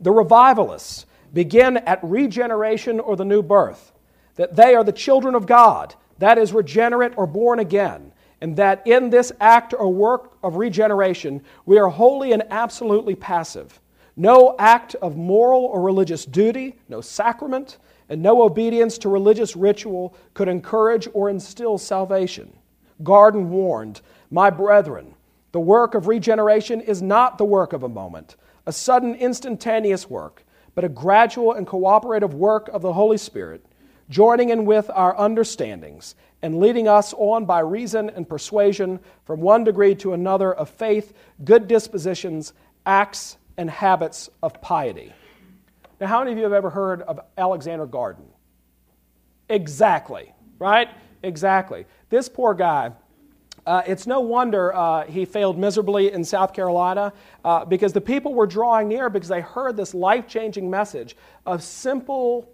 [0.00, 3.92] The revivalists begin at regeneration or the new birth,
[4.36, 8.86] that they are the children of God, that is, regenerate or born again, and that
[8.86, 13.80] in this act or work of regeneration, we are wholly and absolutely passive.
[14.16, 17.76] No act of moral or religious duty, no sacrament,
[18.08, 22.56] and no obedience to religious ritual could encourage or instill salvation.
[23.02, 24.00] Garden warned,
[24.30, 25.14] My brethren,
[25.52, 30.44] the work of regeneration is not the work of a moment, a sudden instantaneous work,
[30.74, 33.64] but a gradual and cooperative work of the Holy Spirit,
[34.08, 39.64] joining in with our understandings and leading us on by reason and persuasion from one
[39.64, 41.12] degree to another of faith,
[41.44, 42.52] good dispositions,
[42.84, 45.12] acts, and habits of piety.
[46.00, 48.24] Now, how many of you have ever heard of Alexander Garden?
[49.48, 50.88] Exactly, right?
[51.22, 51.86] Exactly.
[52.10, 52.92] This poor guy
[53.66, 57.12] Uh, it's no wonder uh, he failed miserably in South Carolina
[57.44, 61.60] uh, because the people were drawing near because they heard this life changing message of
[61.62, 62.48] simple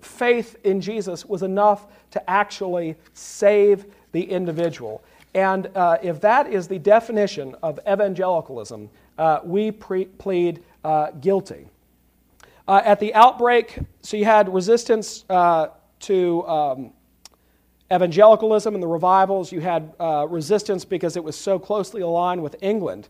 [0.00, 5.02] faith in Jesus was enough to actually save the individual.
[5.34, 11.68] And uh, if that is the definition of evangelicalism, uh, we pre- plead uh, guilty.
[12.68, 15.24] at the outbreak, so you had resistance
[16.00, 16.46] to.
[16.46, 16.92] Um,
[17.92, 19.52] evangelicalism and the revivals.
[19.52, 23.08] You had uh, resistance because it was so closely aligned with England.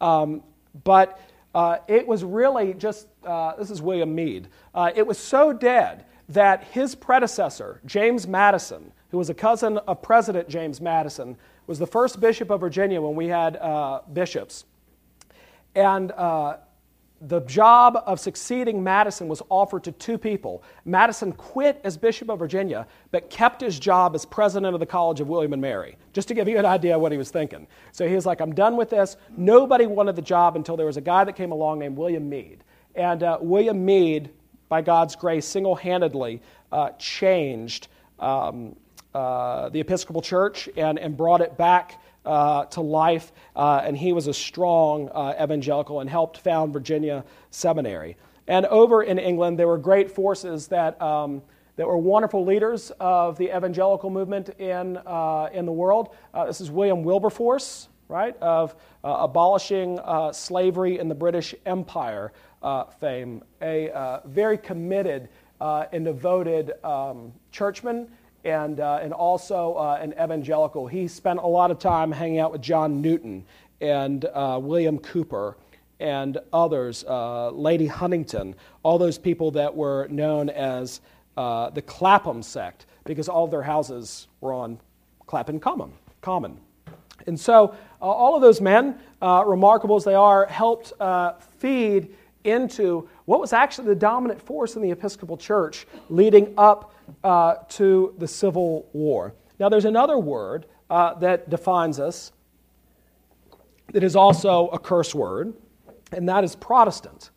[0.00, 0.42] Um,
[0.84, 1.20] but
[1.54, 6.04] uh, it was really just, uh, this is William Meade, uh, it was so dead
[6.30, 11.36] that his predecessor, James Madison, who was a cousin of President James Madison,
[11.66, 14.64] was the first bishop of Virginia when we had uh, bishops.
[15.74, 16.58] And uh,
[17.20, 20.62] the job of succeeding Madison was offered to two people.
[20.84, 25.20] Madison quit as Bishop of Virginia, but kept his job as president of the College
[25.20, 27.66] of William and Mary, just to give you an idea of what he was thinking.
[27.92, 29.16] So he was like, I'm done with this.
[29.36, 32.62] Nobody wanted the job until there was a guy that came along named William Meade.
[32.94, 34.30] And uh, William Meade,
[34.68, 38.76] by God's grace, single handedly uh, changed um,
[39.14, 44.12] uh, the Episcopal Church and, and brought it back uh, to life, uh, and he
[44.12, 48.16] was a strong uh, evangelical and helped found Virginia Seminary.
[48.46, 51.42] And over in England, there were great forces that, um,
[51.76, 56.14] that were wonderful leaders of the evangelical movement in, uh, in the world.
[56.32, 59.98] Uh, this is William Wilberforce, right, of abolishing
[60.32, 62.32] slavery in the British Empire
[63.00, 65.28] fame, a very committed
[65.60, 68.08] and devoted um, churchman
[68.44, 70.86] and, uh, and also uh, an evangelical.
[70.86, 73.44] He spent a lot of time hanging out with John Newton
[73.80, 75.56] and uh, William Cowper
[76.00, 81.00] and others, uh, Lady Huntingdon, all those people that were known as
[81.36, 84.78] uh, the Clapham sect because all of their houses were on
[85.26, 85.92] Clapham Common.
[86.20, 86.58] common.
[87.26, 90.92] And so uh, all of those men, remarkable as they are, helped
[91.58, 97.54] feed into what was actually the dominant force in the Episcopal Church leading up uh,
[97.70, 99.34] to the Civil War.
[99.58, 102.32] Now, there's another word uh, that defines us
[103.92, 105.54] that is also a curse word,
[106.12, 107.30] and that is Protestant.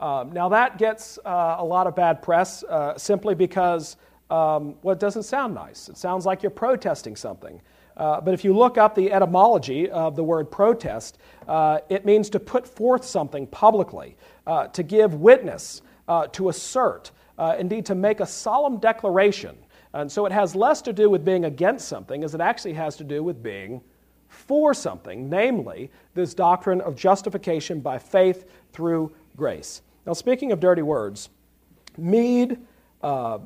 [0.00, 3.96] Um, now, that gets uh, a lot of bad press uh, simply because,
[4.30, 5.88] um, well, it doesn't sound nice.
[5.88, 7.60] It sounds like you're protesting something.
[7.96, 12.30] Uh, but if you look up the etymology of the word protest, uh, it means
[12.30, 17.94] to put forth something publicly, uh, to give witness, uh, to assert, uh, indeed to
[17.94, 19.56] make a solemn declaration.
[19.94, 22.96] And so it has less to do with being against something as it actually has
[22.96, 23.80] to do with being
[24.28, 29.82] for something, namely this doctrine of justification by faith through grace.
[30.06, 31.30] Now, speaking of dirty words,
[31.96, 32.58] Meade,
[33.02, 33.38] uh,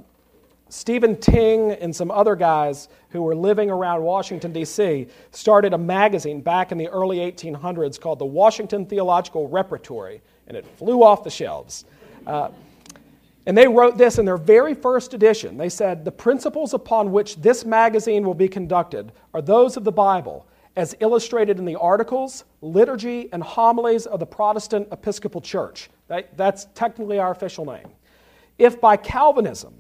[0.69, 6.41] Stephen Tyng, and some other guys who were living around Washington, D.C., started a magazine
[6.41, 11.31] back in the early 1800s called the Washington Theological Repertory, and it flew off the
[11.31, 11.85] shelves.
[12.27, 12.49] Uh,
[13.47, 15.57] and they wrote this in their very first edition.
[15.57, 19.93] They said, The principles upon which this magazine will be conducted are those of the
[19.93, 25.91] Bible, as illustrated in the articles, liturgy, and homilies of the Protestant Episcopal Church.
[26.09, 27.89] That's technically our official name.
[28.59, 29.75] If by Calvinism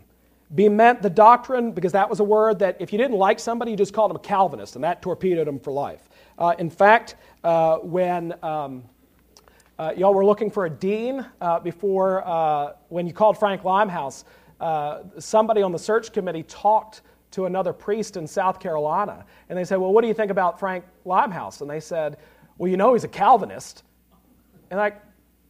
[0.54, 3.70] be meant the doctrine, because that was a word that if you didn't like somebody,
[3.70, 6.08] you just called them a Calvinist, and that torpedoed them for life.
[6.38, 8.82] Uh, in fact, uh, when um,
[9.82, 14.24] uh, y'all were looking for a dean uh, before, uh, when you called Frank Limehouse,
[14.60, 19.24] uh, somebody on the search committee talked to another priest in South Carolina.
[19.48, 21.62] And they said, Well, what do you think about Frank Limehouse?
[21.62, 22.18] And they said,
[22.58, 23.82] Well, you know he's a Calvinist.
[24.70, 25.02] And like,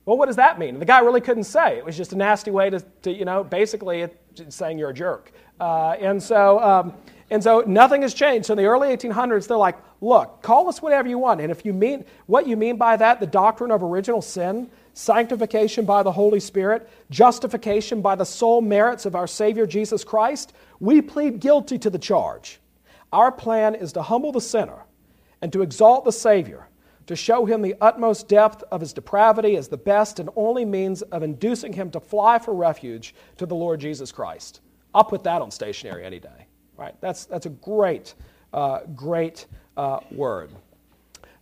[0.07, 0.71] well, what does that mean?
[0.71, 1.77] And the guy really couldn't say.
[1.77, 4.09] It was just a nasty way to, to you know, basically
[4.49, 5.31] saying you're a jerk.
[5.61, 6.95] Uh, and so, um,
[7.31, 8.47] and so nothing has changed.
[8.47, 11.41] So in the early 1800s, they're like, look, call us whatever you want.
[11.41, 15.87] And if you mean what you mean by that, the doctrine of original sin, sanctification
[15.87, 21.01] by the Holy Spirit, justification by the sole merits of our Savior Jesus Christ, we
[21.01, 22.61] plead guilty to the charge.
[23.13, 24.85] Our plan is to humble the sinner
[25.41, 26.69] and to exalt the Savior,
[27.07, 31.03] to show him the utmost depth of his depravity as the best and only means
[31.03, 34.61] of inducing him to fly for refuge to the Lord Jesus Christ.
[34.95, 36.47] I'll put that on stationery any day.
[36.77, 36.95] Right?
[37.01, 38.15] That's, that's a great,
[38.53, 39.47] uh, great
[39.77, 40.51] uh, word.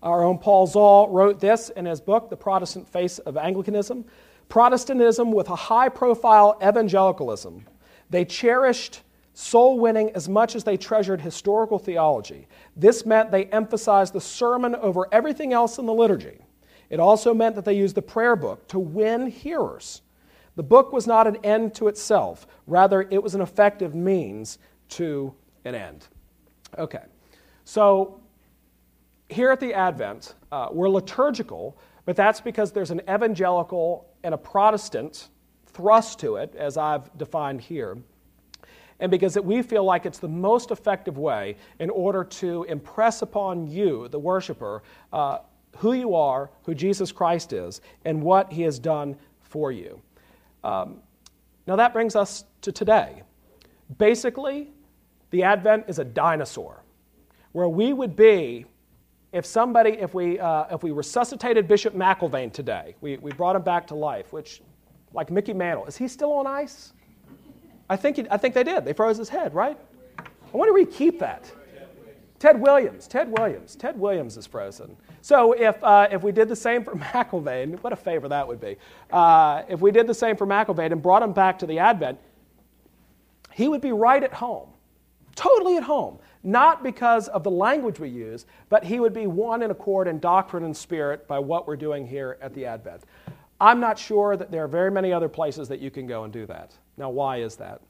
[0.02, 4.04] Our own Paul Zahl wrote this in his book, The Protestant Face of Anglicanism.
[4.48, 7.66] Protestantism with a high profile evangelicalism.
[8.08, 9.02] They cherished
[9.32, 12.48] soul winning as much as they treasured historical theology.
[12.76, 16.38] This meant they emphasized the sermon over everything else in the liturgy.
[16.88, 20.02] It also meant that they used the prayer book to win hearers.
[20.56, 24.58] The book was not an end to itself, rather, it was an effective means
[24.90, 25.32] to
[25.64, 26.08] an end.
[26.76, 27.04] Okay.
[27.70, 28.18] So,
[29.28, 34.36] here at the Advent, uh, we're liturgical, but that's because there's an evangelical and a
[34.36, 35.28] Protestant
[35.66, 37.96] thrust to it, as I've defined here.
[38.98, 43.22] And because it, we feel like it's the most effective way in order to impress
[43.22, 45.38] upon you, the worshiper, uh,
[45.76, 50.02] who you are, who Jesus Christ is, and what he has done for you.
[50.64, 50.96] Um,
[51.68, 53.22] now that brings us to today.
[53.96, 54.72] Basically,
[55.30, 56.82] the Advent is a dinosaur,
[57.53, 58.64] where we would be
[59.32, 63.62] if somebody, if we, uh, if we resuscitated Bishop McIlvaine today, we, we brought him
[63.62, 64.61] back to life, which,
[65.12, 66.92] like Mickey Mantle, is he still on ice?
[67.88, 68.84] I think, he, I think they did.
[68.84, 69.78] They froze his head, right?
[70.18, 71.51] I wonder where you keep that.
[72.40, 73.07] Ted Williams.
[73.07, 73.76] Ted Williams.
[73.76, 74.96] Ted Williams is frozen.
[75.20, 78.61] So if, uh, if we did the same for McIlvaine, what a favor that would
[78.61, 78.76] be.
[79.12, 82.18] Uh, if we did the same for McIlvaine and brought him back to the Advent,
[83.53, 84.70] he would be right at home,
[85.36, 86.18] totally at home.
[86.43, 90.18] Not because of the language we use, but he would be one in accord in
[90.18, 93.03] doctrine and spirit by what we're doing here at the Advent.
[93.61, 96.32] I'm not sure that there are very many other places that you can go and
[96.32, 96.72] do that.
[96.97, 97.82] Now, why is that?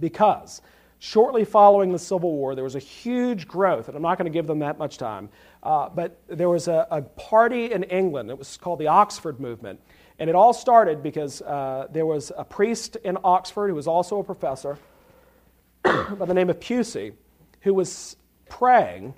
[0.00, 0.62] Because
[1.00, 4.32] shortly following the Civil War, there was a huge growth, and I'm not going to
[4.32, 5.28] give them that much time,
[5.62, 8.30] uh, but there was a, a, party in England.
[8.30, 9.80] It was called the Oxford Movement.
[10.18, 14.20] And it all started because uh, there was a priest in Oxford who was also
[14.20, 14.78] a professor
[15.82, 17.12] by the name of Pusey
[17.62, 18.16] who was
[18.48, 19.14] praying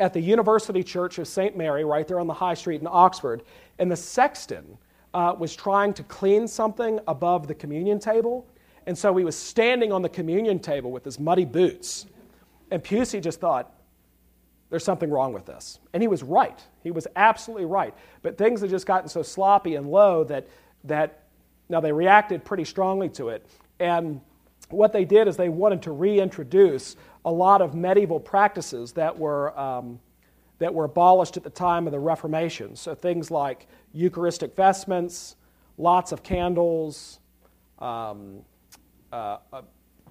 [0.00, 1.56] at the University Church of St.
[1.56, 3.42] Mary right there on the High Street in Oxford.
[3.78, 4.78] And the sexton
[5.14, 8.46] uh, was trying to clean something above the communion table.
[8.86, 12.06] And so he was standing on the communion table with his muddy boots.
[12.70, 13.72] And Pusey just thought,
[14.70, 15.78] there's something wrong with this.
[15.92, 16.58] And he was right.
[16.82, 17.94] He was absolutely right.
[18.22, 20.48] But things had just gotten so sloppy and low that,
[20.84, 21.24] that
[21.68, 23.46] now they reacted pretty strongly to it.
[23.78, 24.20] And
[24.70, 29.58] what they did is they wanted to reintroduce a lot of medieval practices that were,
[29.58, 30.00] um,
[30.58, 32.76] that were abolished at the time of the Reformation.
[32.76, 35.36] So things like Eucharistic vestments,
[35.78, 37.20] lots of candles,
[37.78, 38.42] um,
[39.12, 39.62] uh, uh,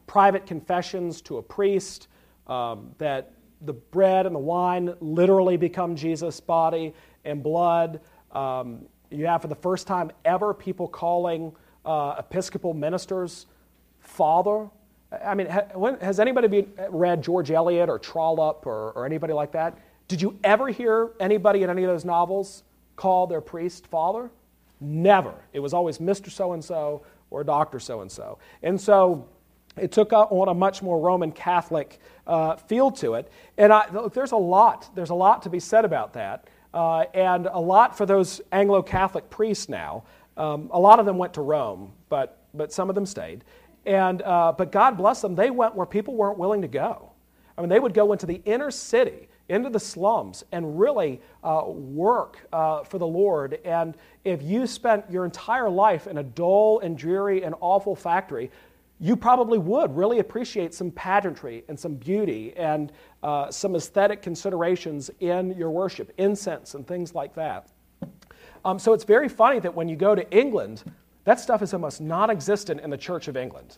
[0.07, 2.07] private confessions to a priest,
[2.47, 6.93] um, that the bread and the wine literally become Jesus' body
[7.25, 7.99] and blood.
[8.31, 11.53] Um, you have, for the first time ever, people calling
[11.85, 13.45] uh, Episcopal ministers
[13.99, 14.69] father.
[15.11, 19.77] I mean, has anybody been, read George Eliot or Trollope or, or anybody like that?
[20.07, 22.63] Did you ever hear anybody in any of those novels
[22.95, 24.29] call their priest father?
[24.79, 25.33] Never.
[25.53, 26.29] It was always Mr.
[26.29, 27.79] So and so or Dr.
[27.79, 28.39] So and so.
[28.63, 29.27] And so
[29.77, 33.31] it took on a much more Roman Catholic uh, feel to it.
[33.57, 34.89] And I, look, there's a lot.
[34.95, 36.47] There's a lot to be said about that.
[36.73, 40.03] Uh, and a lot for those Anglo Catholic priests now.
[40.37, 43.43] Um, a lot of them went to Rome, but, but some of them stayed.
[43.85, 47.11] And, uh, but God bless them, they went where people weren't willing to go.
[47.57, 51.63] I mean, they would go into the inner city, into the slums, and really uh,
[51.65, 53.59] work uh, for the Lord.
[53.65, 58.51] And if you spent your entire life in a dull and dreary and awful factory,
[58.99, 62.91] you probably would really appreciate some pageantry and some beauty and
[63.23, 67.67] uh, some aesthetic considerations in your worship, incense and things like that.
[68.63, 70.83] Um, so it's very funny that when you go to England,
[71.23, 73.77] that stuff is almost non existent in the Church of England.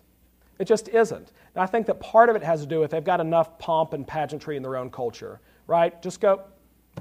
[0.59, 1.31] It just isn't.
[1.55, 3.93] And I think that part of it has to do with they've got enough pomp
[3.93, 6.01] and pageantry in their own culture, right?
[6.01, 6.41] Just go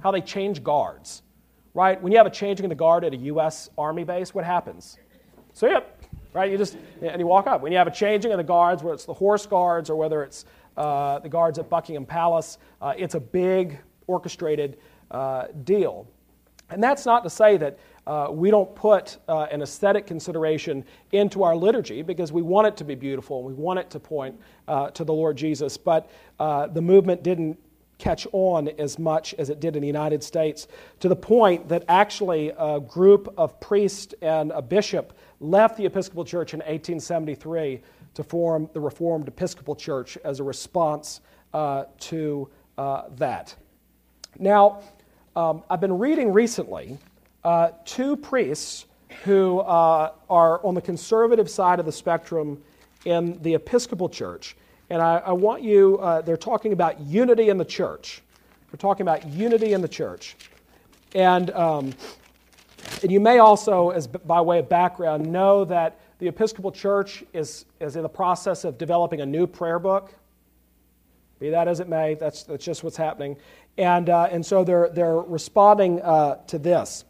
[0.03, 1.23] how they change guards,
[1.75, 2.01] right?
[2.01, 3.69] When you have a changing of the guard at a U.S.
[3.77, 4.97] Army base, what happens?
[5.53, 6.51] So, yep, right?
[6.51, 7.61] You just, and you walk up.
[7.61, 10.23] When you have a changing of the guards, whether it's the horse guards or whether
[10.23, 14.79] it's uh, the guards at Buckingham Palace, uh, it's a big orchestrated
[15.11, 16.07] uh, deal.
[16.71, 21.43] And that's not to say that uh, we don't put uh, an aesthetic consideration into
[21.43, 24.39] our liturgy because we want it to be beautiful and we want it to point
[24.67, 25.77] uh, to the Lord Jesus.
[25.77, 27.59] But uh, the movement didn't
[27.99, 30.67] catch on as much as it did in the United States
[30.99, 36.25] to the point that actually a group of priests and a bishop left the Episcopal
[36.25, 37.81] Church in 1873
[38.15, 41.21] to form the Reformed Episcopal Church as a response
[41.55, 43.55] uh, to uh, that.
[44.39, 44.81] Now,
[45.37, 46.99] um, I've been reading recently
[47.45, 48.87] uh, two priests
[49.25, 52.63] who uh, are on the conservative side of the spectrum
[53.05, 54.57] in the Episcopal Church.
[54.91, 58.23] And I, I want you, uh, they're talking about unity in the church.
[58.71, 60.37] They're talking about unity in the church.
[61.15, 61.93] And, um,
[63.03, 67.65] and you may also, as by way of background, know that the Episcopal Church is,
[67.81, 70.13] is in the process of developing a new prayer book.
[71.39, 73.37] Be that as it may, that's, that's just what's happening.
[73.77, 77.05] And, uh, and so they're, they're responding uh, to this.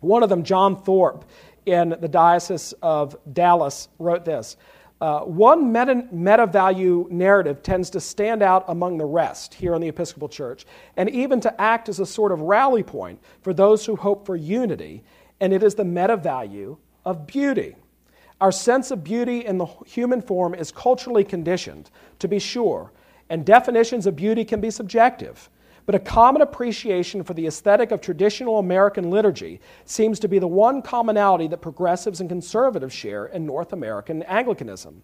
[0.00, 1.24] One of them, John Thorpe,
[1.64, 4.56] in the Diocese of Dallas, wrote this
[4.98, 9.80] Uh, one meta, meta value narrative tends to stand out among the rest here in
[9.82, 10.64] the Episcopal Church,
[10.96, 14.36] and even to act as a sort of rally point for those who hope for
[14.36, 15.04] unity,
[15.38, 17.76] and it is the meta value of beauty.
[18.40, 22.90] Our sense of beauty in the human form is culturally conditioned, to be sure,
[23.28, 25.50] and definitions of beauty can be subjective.
[25.86, 30.48] But a common appreciation for the aesthetic of traditional American liturgy seems to be the
[30.48, 35.02] one commonality that progressives and conservatives share in North American Anglicanism.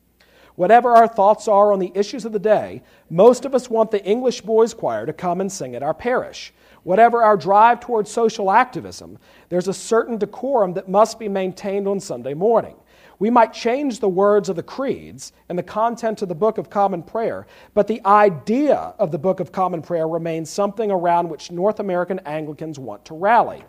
[0.56, 4.04] Whatever our thoughts are on the issues of the day, most of us want the
[4.04, 6.52] English boys' choir to come and sing at our parish.
[6.82, 9.18] Whatever our drive towards social activism,
[9.48, 12.74] there's a certain decorum that must be maintained on Sunday morning.
[13.22, 16.70] We might change the words of the creeds and the content of the Book of
[16.70, 21.52] Common Prayer, but the idea of the Book of Common Prayer remains something around which
[21.52, 23.62] North American Anglicans want to rally.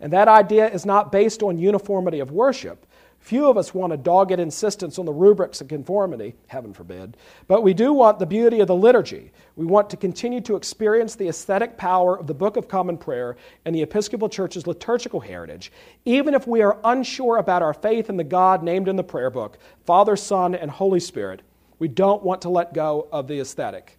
[0.00, 2.86] And that idea is not based on uniformity of worship,
[3.20, 7.62] Few of us want a dogged insistence on the rubrics of conformity, heaven forbid, but
[7.62, 9.30] we do want the beauty of the liturgy.
[9.56, 13.36] We want to continue to experience the aesthetic power of the Book of Common Prayer
[13.66, 15.70] and the Episcopal Church's liturgical heritage,
[16.06, 19.30] even if we are unsure about our faith in the God named in the prayer
[19.30, 21.42] book, Father, Son, and Holy Spirit.
[21.78, 23.98] We don't want to let go of the aesthetic.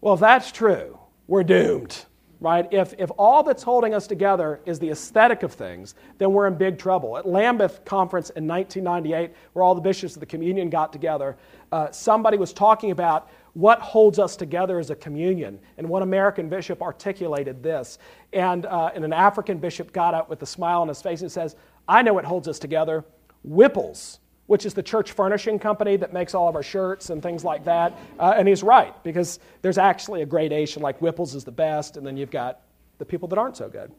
[0.00, 2.06] Well, if that's true, we're doomed
[2.40, 2.66] right?
[2.70, 6.54] If, if all that's holding us together is the aesthetic of things, then we're in
[6.54, 7.16] big trouble.
[7.16, 11.36] At Lambeth Conference in 1998, where all the bishops of the communion got together,
[11.72, 15.58] uh, somebody was talking about what holds us together as a communion.
[15.78, 17.98] And one American bishop articulated this.
[18.32, 21.30] And, uh, and an African bishop got up with a smile on his face and
[21.30, 21.56] says,
[21.88, 23.04] I know what holds us together
[23.44, 27.44] Wippell's which is the church furnishing company that makes all of our shirts and things
[27.44, 27.92] like that.
[28.18, 32.06] Uh, and he's right, because there's actually a gradation, like Wippell's is the best, and
[32.06, 32.60] then you've got
[32.98, 33.90] the people that aren't so good.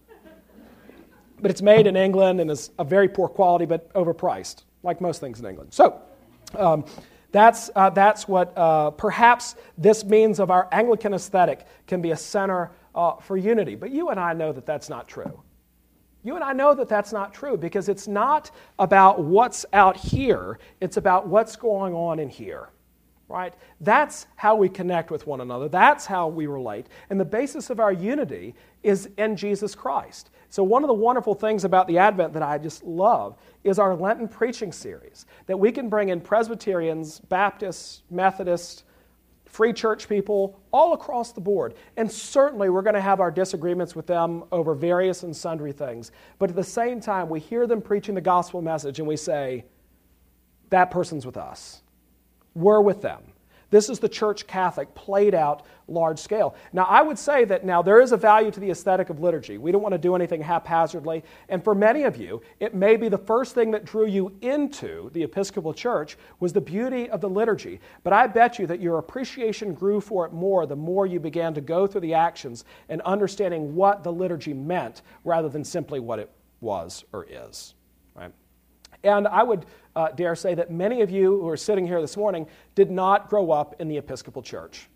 [1.39, 5.19] But it's made in England and is of very poor quality, but overpriced, like most
[5.19, 5.73] things in England.
[5.73, 6.01] So,
[6.57, 6.85] um,
[7.31, 12.15] that's, uh, that's what uh, perhaps this means of our Anglican aesthetic can be a
[12.17, 13.75] center uh, for unity.
[13.75, 15.41] But you and I know that that's not true.
[16.25, 18.49] You and I know that that's not true because it's not
[18.79, 22.69] about what's out here, it's about what's going on in here.
[23.27, 23.53] Right?
[23.79, 25.69] That's how we connect with one another.
[25.69, 26.87] That's how we relate.
[27.11, 30.31] And the basis of our unity is in Jesus Christ.
[30.49, 33.95] So, one of the wonderful things about the Advent that I just love is our
[33.95, 38.83] Lenten preaching series that we can bring in Presbyterians, Baptists, Methodists,
[39.45, 41.75] free church people, all across the board.
[41.97, 46.11] And certainly we're going to have our disagreements with them over various and sundry things.
[46.39, 49.65] But at the same time, we hear them preaching the gospel message and we say,
[50.69, 51.81] that person's with us.
[52.53, 53.21] We're with them.
[53.75, 56.55] This is the church Catholic played out large scale.
[56.71, 59.57] Now, I would say that now there is a value to the aesthetic of liturgy.
[59.57, 61.25] We don't want to do anything haphazardly.
[61.49, 65.09] And for many of you, it may be the first thing that drew you into
[65.11, 67.81] the Episcopal Church was the beauty of the liturgy.
[68.05, 71.53] But I bet you that your appreciation grew for it more the more you began
[71.55, 76.19] to go through the actions and understanding what the liturgy meant rather than simply what
[76.19, 77.73] it was or is.
[78.15, 78.31] Right?
[79.03, 79.65] And I would
[79.95, 83.29] uh, dare say that many of you who are sitting here this morning did not
[83.29, 84.87] grow up in the Episcopal Church.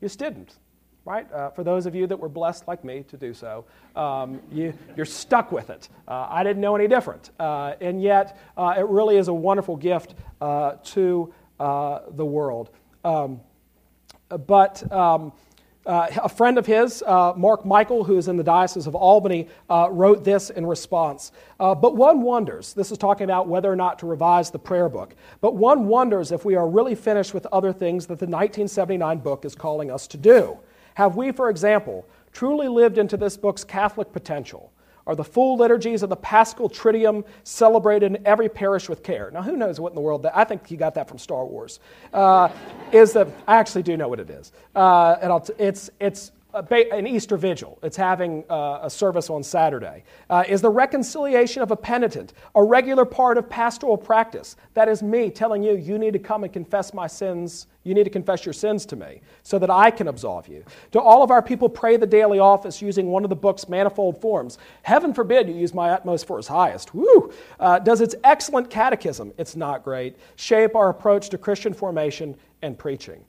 [0.00, 0.58] You just didn't,
[1.04, 1.30] right?
[1.32, 3.64] Uh, for those of you that were blessed like me to do so,
[3.96, 5.88] um, you, are stuck with it.
[6.06, 7.30] Uh, I didn't know any different.
[7.38, 12.70] Uh, and yet, uh, it really is a wonderful gift uh, to the world.
[13.04, 13.40] Um,
[14.46, 15.32] but um,
[15.86, 19.48] uh, a friend of his, uh, Mark Michael, who is in the Diocese of Albany,
[19.68, 21.32] uh, wrote this in response.
[21.58, 24.88] Uh, but one wonders, this is talking about whether or not to revise the prayer
[24.88, 29.18] book, but one wonders if we are really finished with other things that the 1979
[29.18, 30.58] book is calling us to do.
[30.94, 34.72] Have we, for example, truly lived into this book's Catholic potential?
[35.10, 39.28] Are the full liturgies of the Paschal Triduum celebrated in every parish with care?
[39.32, 41.44] Now, who knows what in the world that, I think he got that from Star
[41.44, 41.80] Wars.
[42.12, 42.48] Uh,
[42.92, 44.52] is that, I actually do know what it is.
[44.72, 47.78] Uh, and t- it's, it's an Easter vigil.
[47.82, 50.04] It's having uh, a service on Saturday.
[50.28, 54.56] Uh, is the reconciliation of a penitent a regular part of pastoral practice?
[54.74, 57.66] That is me telling you, you need to come and confess my sins.
[57.82, 60.64] You need to confess your sins to me so that I can absolve you.
[60.90, 64.20] Do all of our people pray the daily office using one of the book's manifold
[64.20, 64.58] forms?
[64.82, 66.94] Heaven forbid you use my utmost for his highest.
[66.94, 67.32] Woo!
[67.58, 72.76] Uh, does its excellent catechism, it's not great, shape our approach to Christian formation and
[72.76, 73.24] preaching?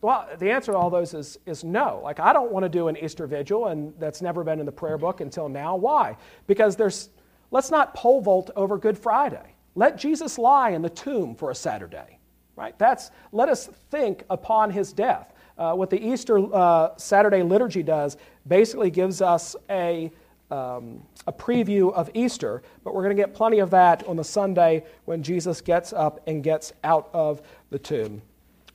[0.00, 2.00] Well, the answer to all those is, is no.
[2.04, 4.72] Like, I don't want to do an Easter vigil, and that's never been in the
[4.72, 5.74] prayer book until now.
[5.74, 6.16] Why?
[6.46, 7.08] Because there's,
[7.50, 9.54] let's not pole vault over Good Friday.
[9.74, 12.18] Let Jesus lie in the tomb for a Saturday,
[12.54, 12.78] right?
[12.78, 15.32] That's, let us think upon his death.
[15.56, 20.12] Uh, what the Easter uh, Saturday liturgy does basically gives us a,
[20.52, 24.22] um, a preview of Easter, but we're going to get plenty of that on the
[24.22, 28.22] Sunday when Jesus gets up and gets out of the tomb.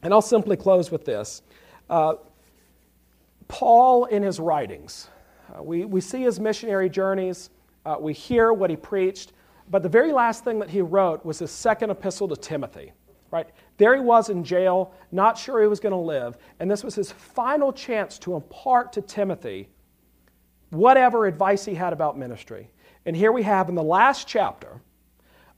[0.04, 1.42] And I'll simply close with this.
[1.90, 2.16] Uh,
[3.48, 5.08] Paul, in his writings,
[5.54, 7.50] uh, we, we see his missionary journeys,
[7.86, 9.34] uh, we hear what he preached,
[9.70, 12.92] but the very last thing that he wrote was his second epistle to Timothy.
[13.32, 13.48] Right?
[13.78, 16.94] There he was in jail, not sure he was going to live, and this was
[16.94, 19.70] his final chance to impart to Timothy
[20.70, 22.70] whatever advice he had about ministry.
[23.06, 24.82] And here we have in the last chapter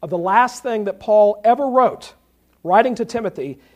[0.02, 2.14] of the last thing that Paul ever wrote,
[2.64, 3.60] writing to Timothy,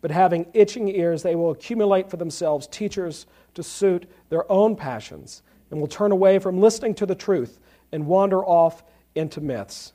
[0.00, 5.42] but having itching ears, they will accumulate for themselves teachers to suit their own passions,
[5.70, 7.60] and will turn away from listening to the truth
[7.92, 8.82] and wander off
[9.14, 9.92] into myths.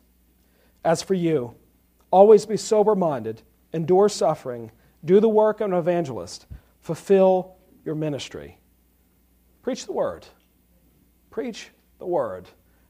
[0.84, 1.56] As for you,
[2.12, 3.42] always be sober minded,
[3.74, 4.72] endure suffering,
[5.04, 6.46] do the work of an evangelist,
[6.80, 8.58] fulfill your ministry.
[9.64, 10.26] Preach the word.
[11.30, 12.48] Preach the word.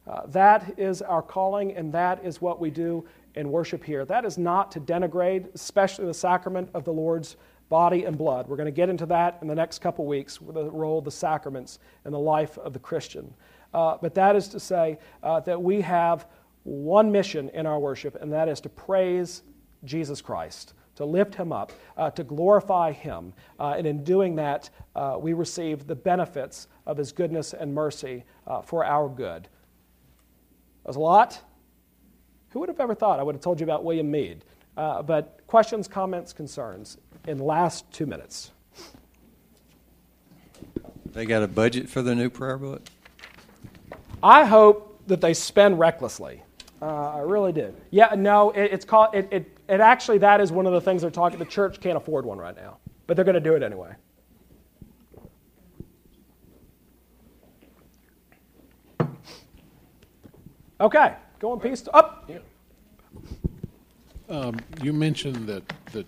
[0.07, 3.05] Uh, that is our calling, and that is what we do
[3.35, 4.05] in worship here.
[4.05, 7.37] That is not to denigrate, especially the sacrament of the Lord's
[7.69, 8.47] body and blood.
[8.47, 11.05] We're going to get into that in the next couple weeks, with the role of
[11.05, 13.33] the sacraments in the life of the Christian.
[13.73, 16.27] Uh, but that is to say uh, that we have
[16.63, 19.43] one mission in our worship, and that is to praise
[19.83, 23.33] Jesus Christ to lift him up, uh, to glorify him.
[23.59, 28.23] Uh, and in doing that, uh, we receive the benefits of his goodness and mercy
[28.47, 29.43] uh, for our good.
[30.83, 31.41] That was a lot.
[32.55, 34.45] Who would have ever thought I would have told you about William Meade?
[34.77, 36.97] Uh, but questions, comments, concerns
[37.27, 38.51] in the last two minutes.
[41.11, 42.81] They got a budget for the new prayer book?
[44.23, 46.43] I hope that they spend recklessly.
[46.81, 47.73] Uh, I really do.
[47.91, 51.01] Yeah, no, it, it's called, it, it, it actually, that is one of the things
[51.01, 53.63] they're talking, the church can't afford one right now, but they're going to do it
[53.63, 53.93] anyway.
[60.79, 61.15] Okay,
[61.45, 61.87] go in peace.
[61.93, 62.27] Up.
[62.27, 62.39] Yeah.
[64.29, 66.07] Um, you mentioned that that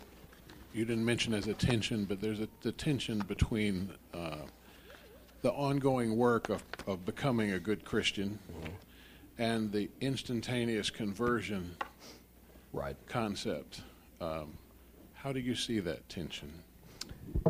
[0.73, 4.45] you didn't mention as a tension, but there's a the tension between uh,
[5.43, 8.73] the ongoing work of, of becoming a good Christian mm-hmm.
[9.37, 11.75] and the instantaneous conversion
[12.73, 12.95] right.
[13.07, 13.81] concept.
[14.19, 14.57] Um,
[15.13, 16.51] how do you see that tension?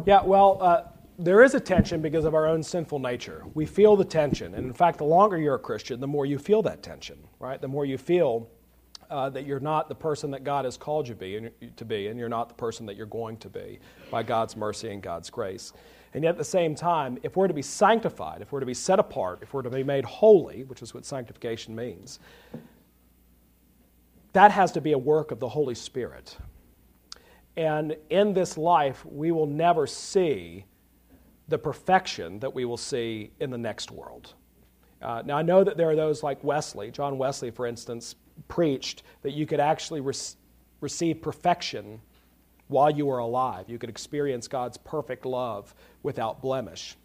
[0.06, 0.84] Yeah, well, uh,
[1.18, 3.44] there is a tension because of our own sinful nature.
[3.56, 4.54] We feel the tension.
[4.54, 7.60] And in fact, the longer you're a Christian, the more you feel that tension, right?
[7.60, 8.50] The more you feel
[9.10, 12.08] uh, that you're not the person that God has called you be, and, to be,
[12.08, 13.80] and you're not the person that you're going to be
[14.12, 15.74] by God's mercy and God's grace.
[16.14, 18.74] And yet, at the same time, if we're to be sanctified, if we're to be
[18.74, 22.20] set apart, if we're to be made holy, which is what sanctification means,
[24.34, 26.38] that has to be a work of the Holy Spirit.
[27.56, 30.66] And in this life, we will never see
[31.48, 34.34] the perfection that we will see in the next world.
[35.02, 38.16] Uh, now, I know that there are those like Wesley, John Wesley, for instance,
[38.48, 40.14] preached that you could actually re-
[40.82, 42.02] receive perfection
[42.68, 43.66] while you were alive.
[43.70, 45.74] You could experience God's perfect love
[46.04, 46.96] without blemish.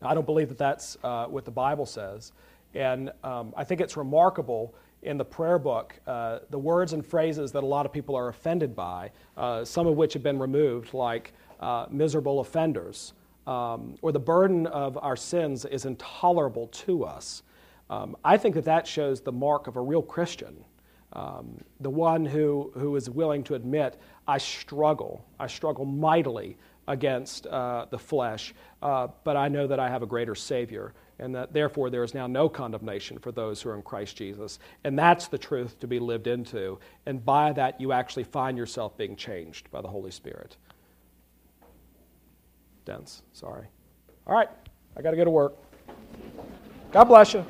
[0.00, 2.32] Now, I don't believe that that's uh, what the Bible says.
[2.74, 7.52] And um, I think it's remarkable in the prayer book uh, the words and phrases
[7.52, 10.94] that a lot of people are offended by, uh, some of which have been removed,
[10.94, 13.12] like uh, miserable offenders,
[13.46, 17.42] um, or the burden of our sins is intolerable to us.
[17.90, 20.64] Um, I think that that shows the mark of a real Christian.
[21.12, 26.56] Um, the one who, who is willing to admit, I struggle, I struggle mightily
[26.88, 31.34] against uh, the flesh, uh, but I know that I have a greater Savior and
[31.34, 34.58] that therefore there is now no condemnation for those who are in Christ Jesus.
[34.82, 36.78] And that's the truth to be lived into.
[37.06, 40.56] And by that, you actually find yourself being changed by the Holy Spirit.
[42.84, 43.66] Dense, sorry.
[44.26, 44.48] All right,
[44.96, 45.54] I got to go to work.
[46.92, 47.44] God bless you.